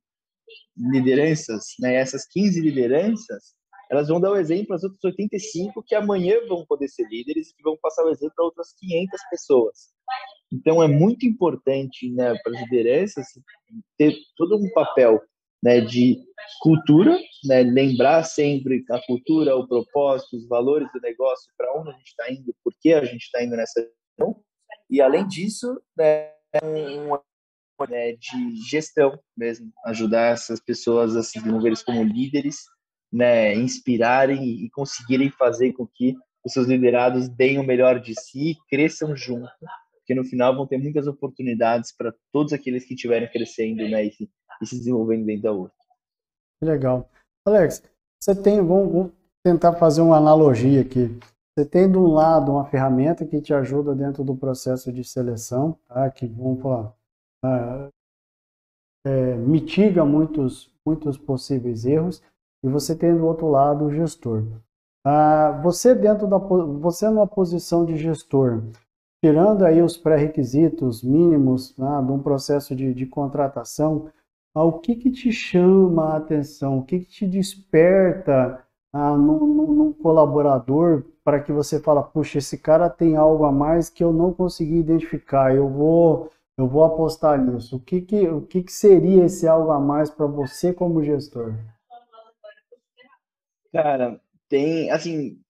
[0.76, 1.94] lideranças, né?
[1.94, 3.54] Essas 15 lideranças,
[3.92, 7.54] elas vão dar o exemplo às outras 85 que amanhã vão poder ser líderes e
[7.54, 9.92] que vão passar o exemplo para outras 500 pessoas.
[10.50, 13.26] Então é muito importante, né, para as lideranças
[13.98, 15.20] ter todo um papel,
[15.62, 16.18] né, de
[16.62, 21.92] cultura, né, lembrar sempre a cultura, o propósito, os valores do negócio, para onde a
[21.92, 24.42] gente está indo, por que a gente está indo nessa direção
[24.88, 26.32] e, além disso, né,
[26.64, 27.14] um,
[27.88, 32.56] né, de gestão mesmo, ajudar essas pessoas a se desenvolverem como líderes,
[33.12, 38.50] né, inspirarem e conseguirem fazer com que os seus liderados deem o melhor de si
[38.50, 39.48] e cresçam junto,
[39.94, 44.12] porque no final vão ter muitas oportunidades para todos aqueles que estiverem crescendo né, e,
[44.12, 45.76] se, e se desenvolvendo dentro da outra.
[46.62, 47.08] Legal.
[47.46, 47.82] Alex,
[48.20, 49.12] você tem, vamos,
[49.44, 51.18] tentar fazer uma analogia aqui.
[51.54, 55.78] Você tem de um lado uma ferramenta que te ajuda dentro do processo de seleção,
[55.86, 56.10] tá?
[56.10, 56.30] que
[57.44, 57.88] ah,
[59.04, 62.22] é, mitiga muitos, muitos possíveis erros,
[62.62, 64.44] e você tem do outro lado o gestor.
[65.04, 68.62] Ah, você dentro da você numa posição de gestor,
[69.24, 74.08] tirando aí os pré-requisitos mínimos né, de um processo de, de contratação,
[74.54, 79.92] ah, o que, que te chama a atenção, o que, que te desperta ah, num,
[79.94, 84.32] colaborador para que você fala, puxa, esse cara tem algo a mais que eu não
[84.32, 87.76] consegui identificar, eu vou eu vou apostar nisso.
[87.76, 91.54] O que que, o que, que seria esse algo a mais para você como gestor?
[93.72, 95.40] Cara, tem, assim,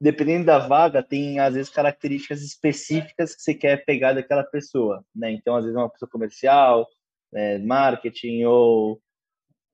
[0.00, 5.30] dependendo da vaga, tem às vezes características específicas que você quer pegar daquela pessoa, né?
[5.32, 6.88] Então, às vezes é uma pessoa comercial,
[7.34, 9.00] é, marketing ou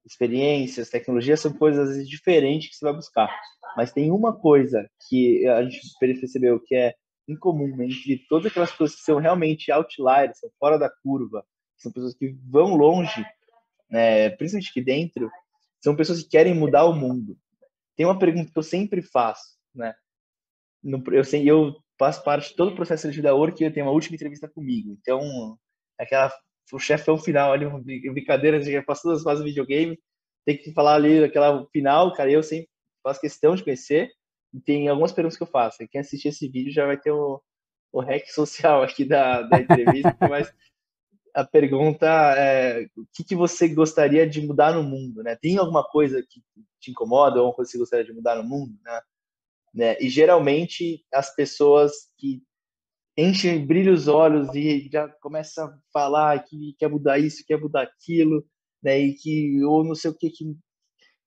[0.05, 3.29] experiências, tecnologias são coisas vezes, diferentes que você vai buscar.
[3.77, 6.95] Mas tem uma coisa que a gente percebeu que é
[7.29, 11.45] incomum entre todas aquelas pessoas que são realmente outliers, são fora da curva,
[11.77, 13.25] são pessoas que vão longe,
[13.91, 15.31] né, principalmente aqui dentro,
[15.83, 17.37] são pessoas que querem mudar o mundo.
[17.97, 19.95] Tem uma pergunta que eu sempre faço, né?
[21.13, 23.87] eu, sei, eu faço parte de todo o processo de da Work e eu tenho
[23.87, 24.97] uma última entrevista comigo.
[25.01, 25.59] Então,
[25.99, 26.33] aquela
[26.73, 27.67] o chefão final ali,
[28.13, 29.99] brincadeira, já passou as fases do videogame,
[30.45, 32.69] tem que falar ali aquela final, cara, eu sempre
[33.03, 34.11] faço questão de conhecer.
[34.53, 35.87] E tem algumas perguntas que eu faço.
[35.91, 37.43] Quem assistir esse vídeo já vai ter o,
[37.93, 40.53] o hack social aqui da, da entrevista, mas
[41.37, 45.37] a pergunta é o que, que você gostaria de mudar no mundo, né?
[45.37, 46.43] Tem alguma coisa que
[46.81, 49.01] te incomoda alguma coisa que você gostaria de mudar no mundo, né?
[49.75, 49.97] né?
[50.01, 52.43] E geralmente as pessoas que
[53.19, 57.83] enche, brilha os olhos e já começa a falar que quer mudar isso, quer mudar
[57.83, 58.43] aquilo,
[58.83, 58.99] né?
[58.99, 60.57] E que ou não sei o que que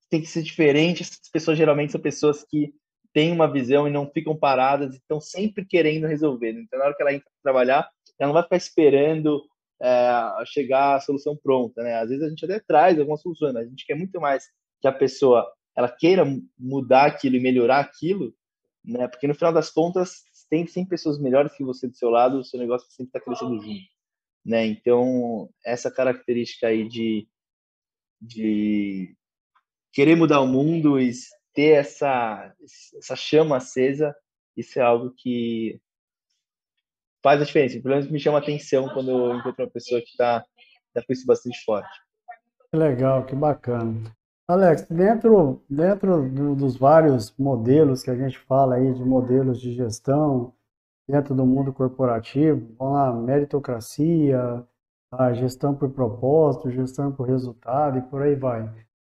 [0.09, 1.03] tem que ser diferente.
[1.03, 2.73] Essas pessoas geralmente são pessoas que
[3.13, 6.53] têm uma visão e não ficam paradas, estão sempre querendo resolver.
[6.53, 9.43] Então, na hora que ela entra trabalhar, ela não vai ficar esperando
[9.81, 11.95] é, chegar a solução pronta, né?
[11.95, 14.45] Às vezes a gente até traz algumas soluções, mas a gente quer muito mais
[14.81, 16.25] que a pessoa ela queira
[16.57, 18.33] mudar aquilo e melhorar aquilo,
[18.83, 19.07] né?
[19.07, 22.43] Porque no final das contas tem 100 pessoas melhores que você do seu lado, o
[22.43, 23.85] seu negócio sempre está crescendo junto,
[24.45, 24.65] né?
[24.65, 27.27] Então, essa característica aí de,
[28.19, 29.15] de
[29.93, 31.11] querer mudar o mundo e
[31.53, 32.53] ter essa,
[32.97, 34.15] essa chama acesa,
[34.57, 35.79] isso é algo que
[37.23, 37.81] faz a diferença.
[37.81, 40.43] Pelo menos me chama atenção quando eu encontro uma pessoa que está
[40.93, 41.89] tá com isso bastante forte.
[42.71, 44.11] Que legal, que bacana.
[44.47, 49.73] Alex, dentro, dentro do, dos vários modelos que a gente fala aí, de modelos de
[49.73, 50.53] gestão,
[51.07, 54.65] dentro do mundo corporativo, vamos lá, meritocracia,
[55.11, 58.71] a gestão por propósito, gestão por resultado e por aí vai.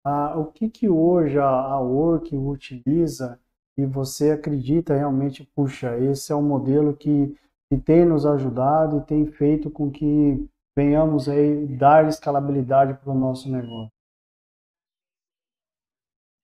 [0.03, 3.39] Ah, o que, que hoje a, a Work utiliza
[3.77, 7.35] e você acredita realmente, puxa, esse é um modelo que,
[7.71, 13.17] que tem nos ajudado e tem feito com que venhamos aí dar escalabilidade para o
[13.17, 13.89] nosso negócio?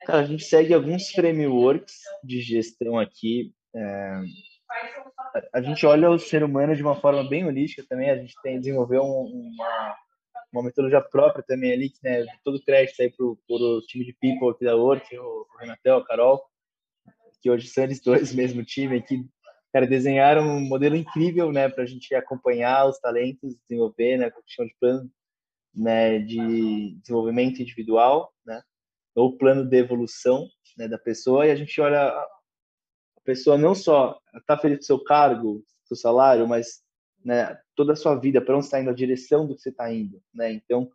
[0.05, 3.53] Cara, a gente segue alguns frameworks de gestão aqui.
[3.75, 4.21] É...
[5.53, 8.09] A gente olha o ser humano de uma forma bem holística também.
[8.09, 9.97] A gente tem desenvolveu uma,
[10.53, 14.51] uma metodologia própria também ali, que né, todo crédito aí para o time de people
[14.51, 16.41] aqui da Work, o Renatel, a Carol,
[17.41, 19.27] que hoje são eles dois mesmo time aqui.
[19.73, 24.65] Cara, desenharam um modelo incrível, né, para a gente acompanhar os talentos, desenvolver, né, o
[24.65, 25.11] de plano
[25.75, 28.61] né, de desenvolvimento individual, né,
[29.13, 34.19] ou plano de evolução né, da pessoa, e a gente olha a pessoa não só
[34.35, 36.81] está feliz com seu cargo, seu salário, mas
[37.23, 39.91] né, toda a sua vida, para onde está indo, a direção do que você está
[39.93, 40.21] indo.
[40.33, 40.51] Né?
[40.53, 40.89] Então,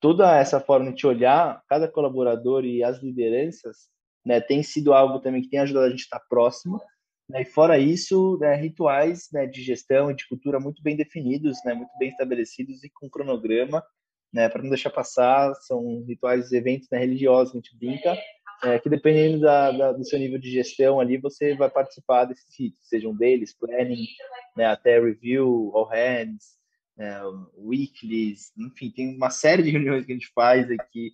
[0.00, 3.88] toda essa forma de olhar cada colaborador e as lideranças
[4.24, 6.80] né, tem sido algo também que tem ajudado a gente a estar próximo.
[7.32, 7.42] Né?
[7.42, 11.72] E fora isso, né, rituais né, de gestão e de cultura muito bem definidos, né,
[11.72, 13.82] muito bem estabelecidos e com cronograma
[14.30, 18.16] né, para não deixar passar, são rituais, eventos né, religiosos, a gente brinca,
[18.62, 22.46] é, que dependendo da, da, do seu nível de gestão ali, você vai participar desses
[22.58, 24.06] ritos, sejam deles, planning,
[24.58, 26.58] até review, all hands,
[27.56, 31.12] weeklies, enfim, tem uma série de reuniões que a gente faz aqui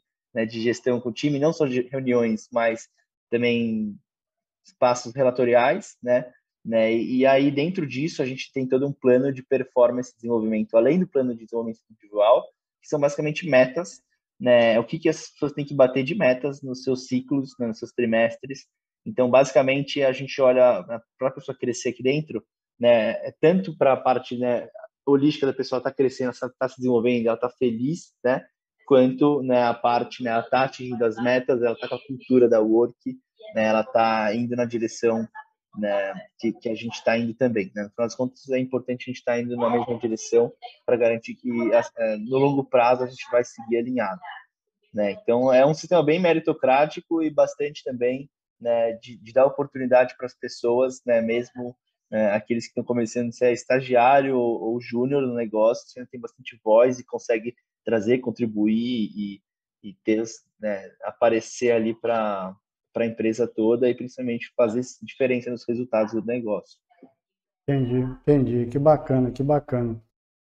[0.48, 2.88] de gestão com o time, não só reuniões, mas
[3.30, 3.96] também
[4.68, 6.30] espaços relatoriais, né,
[6.64, 10.76] né, e aí dentro disso a gente tem todo um plano de performance e desenvolvimento,
[10.76, 12.44] além do plano de desenvolvimento individual,
[12.82, 14.02] que são basicamente metas,
[14.40, 14.78] né?
[14.78, 17.78] O que, que as pessoas têm que bater de metas nos seus ciclos, né, nos
[17.78, 18.66] seus trimestres.
[19.04, 20.84] Então, basicamente, a gente olha
[21.18, 22.44] para a pessoa crescer aqui dentro,
[22.78, 23.12] né?
[23.26, 24.68] É tanto para a parte né,
[25.06, 28.44] holística da pessoa estar tá crescendo, está se desenvolvendo, ela está feliz, né?
[28.86, 32.48] Quanto né, a parte, né, ela está atingindo as metas, ela está com a cultura
[32.48, 33.18] da work,
[33.54, 33.66] né?
[33.66, 35.26] Ela está indo na direção
[35.76, 37.70] né, que, que, a gente está indo também.
[37.74, 37.84] Né?
[37.84, 40.52] No final das contas, é importante a gente estar tá indo na mesma direção
[40.84, 41.50] para garantir que
[41.96, 44.20] é, no longo prazo a gente vai seguir alinhado.
[44.92, 45.12] Né?
[45.12, 48.28] Então, é um sistema bem meritocrático e bastante também
[48.60, 51.76] né, de, de, dar oportunidade para as pessoas, né, mesmo
[52.10, 56.18] né, aqueles que estão começando a ser estagiário ou, ou júnior no negócio, você tem
[56.18, 59.42] bastante voz e consegue trazer, contribuir e,
[59.82, 60.24] e ter,
[60.58, 62.56] né, aparecer ali para
[62.92, 66.78] para a empresa toda e principalmente fazer diferença nos resultados do negócio.
[67.68, 68.66] Entendi, entendi.
[68.66, 70.00] Que bacana, que bacana.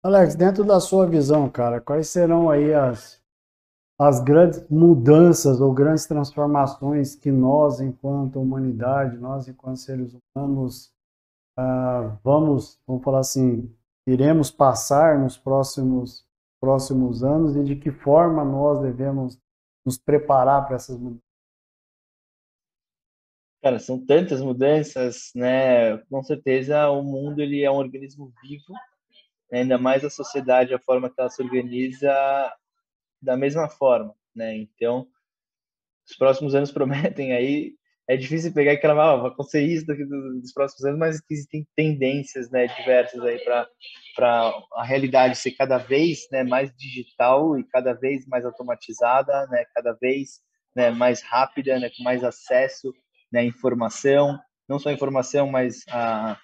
[0.02, 3.22] Alex, dentro da sua visão, cara, quais serão aí as,
[3.98, 10.92] as grandes mudanças ou grandes transformações que nós, enquanto humanidade, nós, enquanto seres humanos,
[11.58, 13.72] uh, vamos, vamos falar assim,
[14.06, 16.26] iremos passar nos próximos,
[16.60, 19.38] próximos anos e de que forma nós devemos
[19.86, 21.23] nos preparar para essas mudanças?
[23.64, 25.96] Cara, são tantas mudanças, né?
[26.10, 28.74] Com certeza o mundo ele é um organismo vivo,
[29.50, 29.60] né?
[29.60, 32.12] ainda mais a sociedade, a forma que ela se organiza
[33.22, 34.54] da mesma forma, né?
[34.54, 35.08] Então,
[36.06, 37.72] os próximos anos prometem aí.
[38.06, 42.50] É difícil pegar aquela, ah, vai acontecer isso daqui dos próximos anos, mas existem tendências,
[42.50, 48.26] né, diversas aí para a realidade ser cada vez, né, mais digital e cada vez
[48.26, 50.42] mais automatizada, né, cada vez
[50.76, 52.92] né, mais rápida, né, com mais acesso
[53.34, 56.38] né, informação, não só informação, mas a,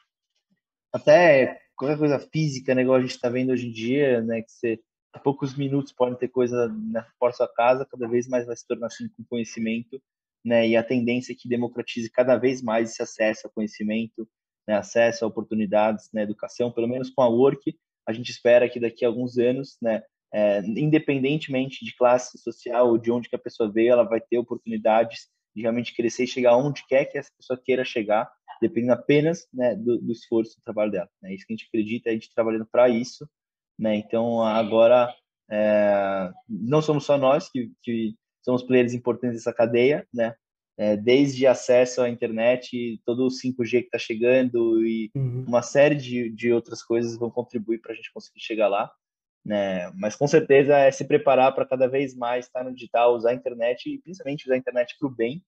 [0.93, 4.51] até qualquer coisa física, né, igual a gente está vendo hoje em dia, né, que
[4.51, 4.81] você
[5.13, 8.57] a poucos minutos pode ter coisa na porta da sua casa, cada vez mais vai
[8.57, 10.03] se tornar assim com conhecimento,
[10.45, 14.29] né, e a tendência é que democratize cada vez mais esse acesso a conhecimento,
[14.67, 18.81] né, acesso a oportunidades, né, educação, pelo menos com a Work, a gente espera que
[18.81, 20.03] daqui a alguns anos, né,
[20.35, 24.39] é, independentemente de classe social ou de onde que a pessoa veio, ela vai ter
[24.39, 28.31] oportunidades de realmente crescer e chegar onde quer que essa pessoa queira chegar,
[28.61, 31.09] dependendo apenas né, do, do, esforço do trabalho dela.
[31.23, 31.35] É né?
[31.35, 33.29] isso que a gente acredita, a gente trabalhando para isso.
[33.79, 33.97] Né?
[33.97, 35.13] Então, agora,
[35.51, 40.35] é, não somos só nós que, que, somos players importantes dessa cadeia, né?
[40.79, 45.45] É, desde acesso à internet, todo o 5G que está chegando e uhum.
[45.47, 48.91] uma série de, de outras coisas vão contribuir para a gente conseguir chegar lá
[49.45, 49.91] né?
[49.95, 53.35] Mas com certeza é se preparar para cada vez mais estar no digital, usar a
[53.35, 55.43] internet e principalmente usar a internet para o bem,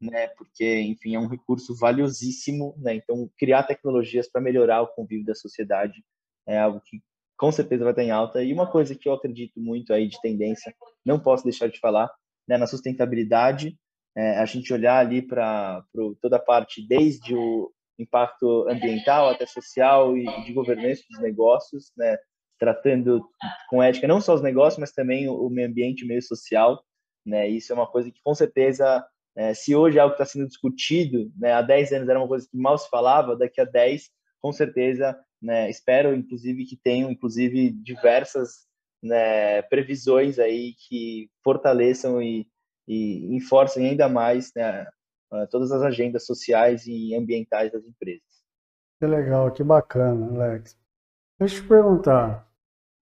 [0.00, 0.28] né?
[0.28, 2.94] Porque, enfim, é um recurso valiosíssimo, né?
[2.94, 6.02] Então, criar tecnologias para melhorar o convívio da sociedade
[6.46, 7.00] é algo que
[7.36, 8.42] com certeza vai estar em alta.
[8.42, 10.74] E uma coisa que eu acredito muito aí de tendência,
[11.04, 12.10] não posso deixar de falar,
[12.46, 13.78] né, na sustentabilidade,
[14.16, 15.82] é, a gente olhar ali para
[16.20, 22.18] toda a parte, desde o impacto ambiental até social e de governança dos negócios, né,
[22.60, 23.26] tratando
[23.68, 26.84] com ética não só os negócios, mas também o, meio ambiente, o meio social.
[27.26, 29.04] Né, isso é uma coisa que, com certeza,
[29.36, 32.28] é, se hoje é algo que está sendo discutido, né, há 10 anos era uma
[32.28, 37.10] coisa que mal se falava, daqui a 10, com certeza, né, espero, inclusive, que tenham,
[37.10, 38.66] inclusive, diversas
[39.02, 42.46] né, previsões aí que fortaleçam e,
[42.86, 44.86] e enforcem ainda mais né,
[45.50, 48.22] todas as agendas sociais e ambientais das empresas.
[48.98, 50.78] Que legal, que bacana, Alex.
[51.38, 52.46] Deixa eu te perguntar,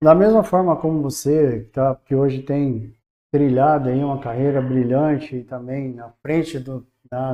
[0.03, 2.95] da mesma forma como você, tá, que hoje tem
[3.33, 6.87] trilhado aí uma carreira brilhante e também na frente do,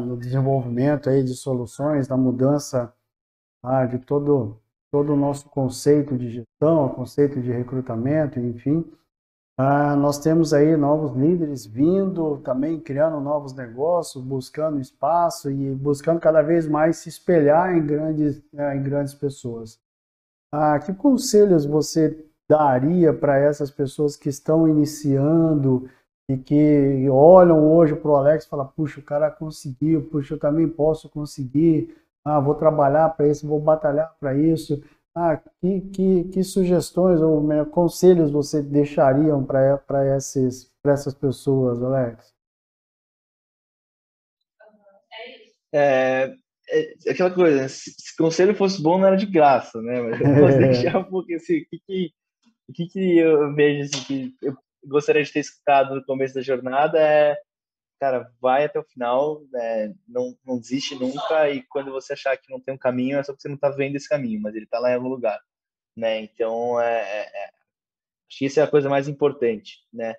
[0.05, 2.93] no desenvolvimento aí de soluções, da mudança
[3.63, 4.61] tá, de todo
[4.95, 8.89] todo o nosso conceito de gestão, conceito de recrutamento, enfim.
[9.59, 16.21] Ah, nós temos aí novos líderes vindo, também criando novos negócios, buscando espaço e buscando
[16.21, 19.81] cada vez mais se espelhar em grandes, né, em grandes pessoas.
[20.53, 25.89] Ah, que conselhos você daria para essas pessoas que estão iniciando
[26.29, 30.39] e que olham hoje para o Alex e falam, puxa, o cara conseguiu, puxa, eu
[30.39, 34.83] também posso conseguir, ah, vou trabalhar para isso, vou batalhar para isso.
[35.17, 42.35] Ah, que, que, que sugestões ou melhor, conselhos você deixariam para essas pessoas, Alex?
[45.73, 46.35] É,
[46.71, 47.69] é aquela coisa, né?
[47.69, 50.01] se, se conselho fosse bom não era de graça, né?
[50.01, 52.13] Mas eu posso deixar um pouco assim, o que, que,
[52.69, 54.57] o que, que eu vejo assim, que eu
[54.87, 57.37] gostaria de ter escutado no começo da jornada é
[57.99, 59.95] cara, vai até o final, né?
[60.07, 63.33] não, não desiste nunca, e quando você achar que não tem um caminho, é só
[63.33, 65.41] porque você não está vendo esse caminho, mas ele está lá em algum lugar,
[65.97, 66.21] né?
[66.21, 67.47] Então, é, é, é,
[68.29, 70.15] acho que isso é a coisa mais importante, né?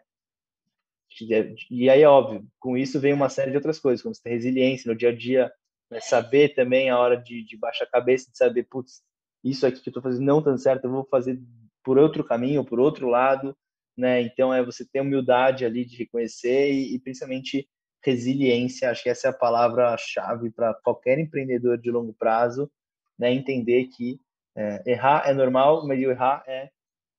[1.72, 4.98] E aí, óbvio, com isso vem uma série de outras coisas, como ter resiliência no
[4.98, 5.52] dia a dia,
[5.90, 6.00] né?
[6.02, 9.02] saber também a hora de, de baixar a cabeça, de saber, putz,
[9.44, 11.40] isso aqui que eu estou fazendo não tá certo, eu vou fazer
[11.86, 13.56] por outro caminho, por outro lado,
[13.96, 14.22] né?
[14.22, 17.70] Então é você ter humildade ali de reconhecer e, e principalmente
[18.04, 18.90] resiliência.
[18.90, 22.70] Acho que essa é a palavra-chave para qualquer empreendedor de longo prazo,
[23.18, 23.32] né?
[23.32, 24.20] Entender que
[24.58, 26.70] é, errar é normal, mas errar é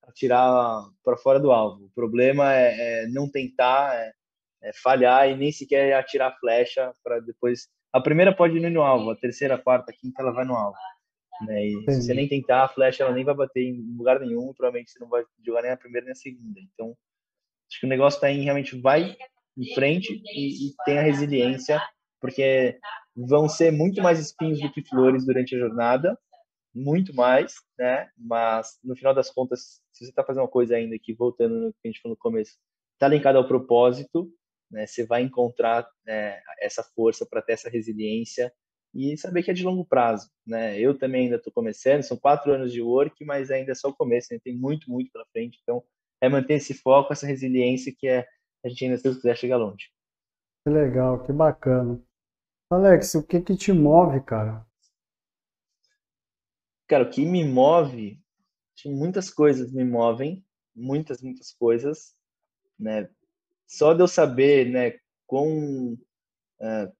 [0.02, 1.86] atirar para fora do alvo.
[1.86, 4.12] O problema é, é não tentar, é,
[4.62, 7.68] é, falhar e nem sequer atirar flecha para depois.
[7.92, 10.54] A primeira pode ir no alvo, a terceira, a quarta, a quinta ela vai no
[10.54, 10.76] alvo.
[11.42, 11.66] Né?
[11.66, 14.90] E se você nem tentar, a flecha ela nem vai bater em lugar nenhum, provavelmente
[14.90, 16.60] você não vai jogar nem a primeira nem a segunda.
[16.60, 16.96] Então,
[17.70, 19.16] acho que o negócio está em realmente vai
[19.56, 21.80] em frente e, e tenha resiliência,
[22.20, 22.78] porque
[23.14, 26.18] vão ser muito mais espinhos do que flores durante a jornada,
[26.74, 28.08] muito mais, né?
[28.16, 31.72] Mas no final das contas, se você está fazendo uma coisa ainda que voltando no
[31.72, 32.58] que a gente falou no começo,
[32.94, 34.30] está linkado ao propósito,
[34.70, 34.86] né?
[34.86, 38.52] Você vai encontrar né, essa força para ter essa resiliência
[38.96, 40.80] e saber que é de longo prazo, né?
[40.80, 43.94] Eu também ainda estou começando, são quatro anos de work, mas ainda é só o
[43.94, 44.40] começo, né?
[44.42, 45.60] tem muito, muito pela frente.
[45.62, 45.84] Então,
[46.18, 48.26] é manter esse foco, essa resiliência que é
[48.64, 49.90] a gente ainda, se Deus quiser, chega longe.
[50.64, 52.02] Que legal, que bacana.
[52.70, 54.66] Alex, o que que te move, cara?
[56.88, 58.18] Cara, o que me move,
[58.86, 60.44] muitas coisas me movem,
[60.74, 62.16] muitas, muitas coisas,
[62.78, 63.08] né?
[63.66, 66.92] Só de eu saber, né, quão, uh,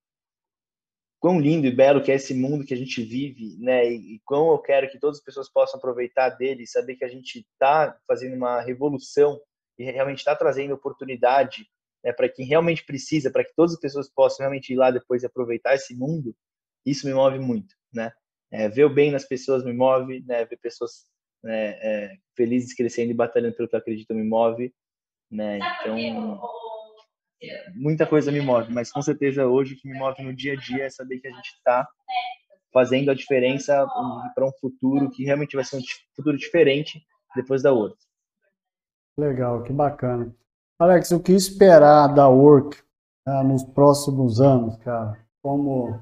[1.26, 4.20] quão lindo e belo que é esse mundo que a gente vive, né, e, e
[4.24, 7.98] quão eu quero que todas as pessoas possam aproveitar dele, saber que a gente está
[8.06, 9.36] fazendo uma revolução
[9.76, 11.66] e realmente está trazendo oportunidade
[12.04, 15.24] né, para quem realmente precisa, para que todas as pessoas possam realmente ir lá depois
[15.24, 16.32] e aproveitar esse mundo,
[16.86, 18.12] isso me move muito, né?
[18.48, 20.44] É, ver o bem nas pessoas me move, né?
[20.44, 21.06] Ver pessoas
[21.42, 24.72] né, é, felizes crescendo e batalhando pelo que acreditam me move,
[25.28, 25.58] né?
[25.58, 26.40] Então,
[27.74, 30.56] muita coisa me move, mas com certeza hoje o que me move no dia a
[30.56, 31.86] dia é saber que a gente está
[32.72, 33.86] fazendo a diferença
[34.34, 35.82] para um futuro que realmente vai ser um
[36.14, 37.02] futuro diferente
[37.34, 37.98] depois da outra.
[39.18, 40.34] Legal, que bacana.
[40.78, 42.78] Alex, o que esperar da Work
[43.26, 45.18] né, nos próximos anos, cara?
[45.42, 45.98] Como,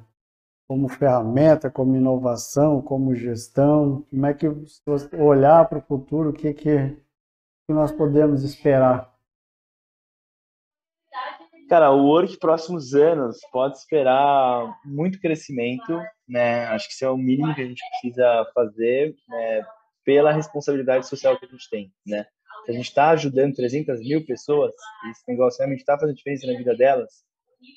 [0.66, 4.05] como ferramenta, como inovação, como gestão?
[4.11, 8.43] Como é que, se você olhar para o futuro, o que, que, que nós podemos
[8.43, 9.14] esperar?
[11.69, 15.99] Cara, o Work próximos anos pode esperar muito crescimento,
[16.29, 16.67] né?
[16.67, 19.67] Acho que isso é o mínimo que a gente precisa fazer, né?
[20.05, 22.27] Pela responsabilidade social que a gente tem, né?
[22.65, 24.73] se a gente está ajudando 300 mil pessoas,
[25.11, 27.23] esse negócio realmente está fazendo diferença na vida delas,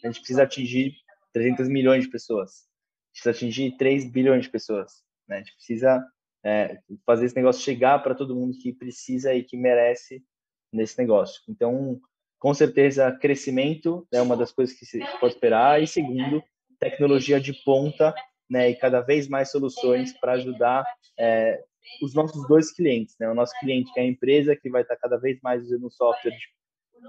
[0.04, 0.94] a gente precisa atingir
[1.34, 2.68] 300 milhões de pessoas.
[3.12, 5.04] Precisa atingir 3 bilhões de pessoas.
[5.28, 5.38] Né?
[5.38, 6.06] A gente precisa
[6.44, 10.24] é, fazer esse negócio chegar para todo mundo que precisa e que merece
[10.72, 11.42] nesse negócio.
[11.50, 12.00] Então,
[12.40, 15.82] com certeza, crescimento é uma das coisas que se pode esperar.
[15.82, 16.44] E segundo,
[16.80, 18.14] tecnologia de ponta
[18.50, 20.86] né, e cada vez mais soluções para ajudar
[21.20, 21.60] é,
[22.02, 23.16] os nossos dois clientes.
[23.20, 23.30] Né?
[23.30, 26.32] O nosso cliente, que é a empresa, que vai estar cada vez mais usando software
[26.32, 26.58] de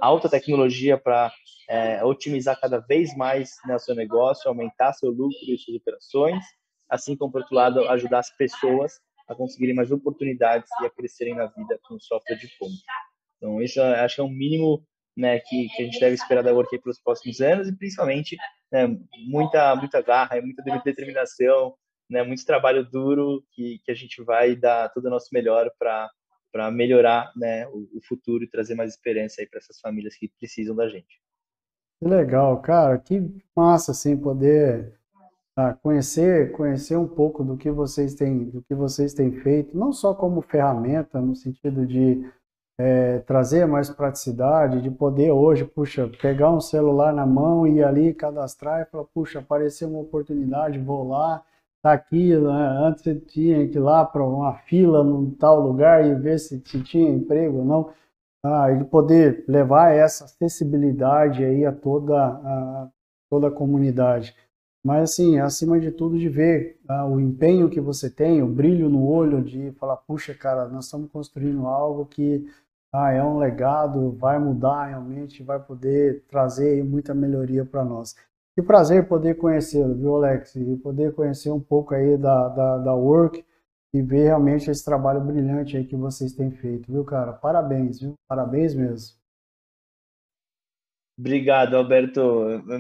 [0.01, 1.33] alta tecnologia para
[1.69, 6.43] é, otimizar cada vez mais né, seu negócio, aumentar seu lucro e suas operações,
[6.89, 11.35] assim como, por outro lado, ajudar as pessoas a conseguirem mais oportunidades e a crescerem
[11.35, 12.75] na vida com software de ponta.
[13.37, 14.83] Então, isso acho que é um mínimo
[15.19, 18.37] né, que, que, a gente deve esperar da Workday pelos próximos anos e principalmente
[18.71, 18.87] né,
[19.27, 21.75] muita muita garra, muita determinação,
[22.09, 26.09] né, muito trabalho duro que, que a gente vai dar todo o nosso melhor para
[26.51, 30.75] para melhorar né, o, o, futuro e trazer mais esperança para essas famílias que precisam
[30.75, 31.21] da gente.
[32.01, 33.21] Que legal, cara, que
[33.55, 34.99] massa assim poder
[35.55, 39.93] ah, conhecer conhecer um pouco do que vocês têm do que vocês têm feito, não
[39.93, 42.25] só como ferramenta no sentido de
[42.79, 48.15] é, trazer mais praticidade, de poder hoje, puxa, pegar um celular na mão e ali
[48.15, 51.43] cadastrar e falar, puxa, apareceu uma oportunidade, vou lá,
[51.83, 52.79] tá aqui, né?
[52.81, 56.61] antes você tinha que ir lá para uma fila num tal lugar e ver se,
[56.61, 57.91] tinha emprego ou não,
[58.45, 62.89] ah, e de poder levar essa acessibilidade aí a toda a,
[63.29, 64.35] toda a comunidade.
[64.85, 68.89] Mas assim, acima de tudo, de ver ah, o empenho que você tem, o brilho
[68.89, 72.47] no olho de falar, puxa, cara, nós estamos construindo algo que
[72.93, 78.15] ah, é um legado, vai mudar realmente, vai poder trazer muita melhoria para nós.
[78.55, 80.57] Que prazer poder conhecê-lo, viu, Alex?
[80.57, 83.45] E poder conhecer um pouco aí da, da, da Work
[83.95, 87.33] e ver realmente esse trabalho brilhante aí que vocês têm feito, viu, cara?
[87.33, 88.15] Parabéns, viu?
[88.29, 89.19] Parabéns mesmo.
[91.19, 92.21] Obrigado, Alberto.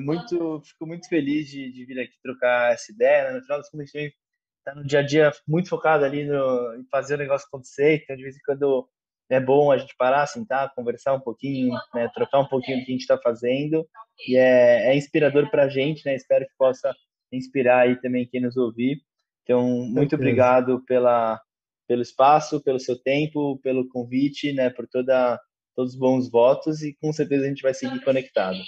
[0.00, 3.24] Muito, fico muito feliz de, de vir aqui trocar essa ideia.
[3.24, 3.36] Né?
[3.36, 4.16] No final das contas, a gente
[4.58, 8.00] está no dia a dia muito focado ali no, em fazer o negócio acontecer.
[8.02, 8.88] Então, de vez em quando
[9.30, 12.90] é bom a gente parar, sentar, conversar um pouquinho, né, trocar um pouquinho do que
[12.90, 13.86] a gente está fazendo
[14.26, 16.14] e é, é inspirador para a gente, né?
[16.14, 16.94] Espero que possa
[17.32, 19.00] inspirar aí também quem nos ouvir.
[19.42, 21.40] Então, muito obrigado pela
[21.86, 25.40] pelo espaço, pelo seu tempo, pelo convite, né, por toda
[25.74, 28.58] todos os bons votos e com certeza a gente vai seguir conectado.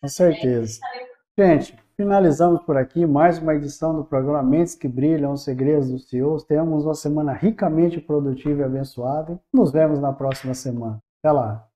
[0.00, 0.78] Com certeza.
[1.38, 6.06] Gente, finalizamos por aqui mais uma edição do programa Mentes que Brilham, os Segredos dos
[6.06, 6.44] CEOs.
[6.44, 9.40] Tenhamos uma semana ricamente produtiva e abençoada.
[9.50, 11.02] Nos vemos na próxima semana.
[11.22, 11.66] Até lá.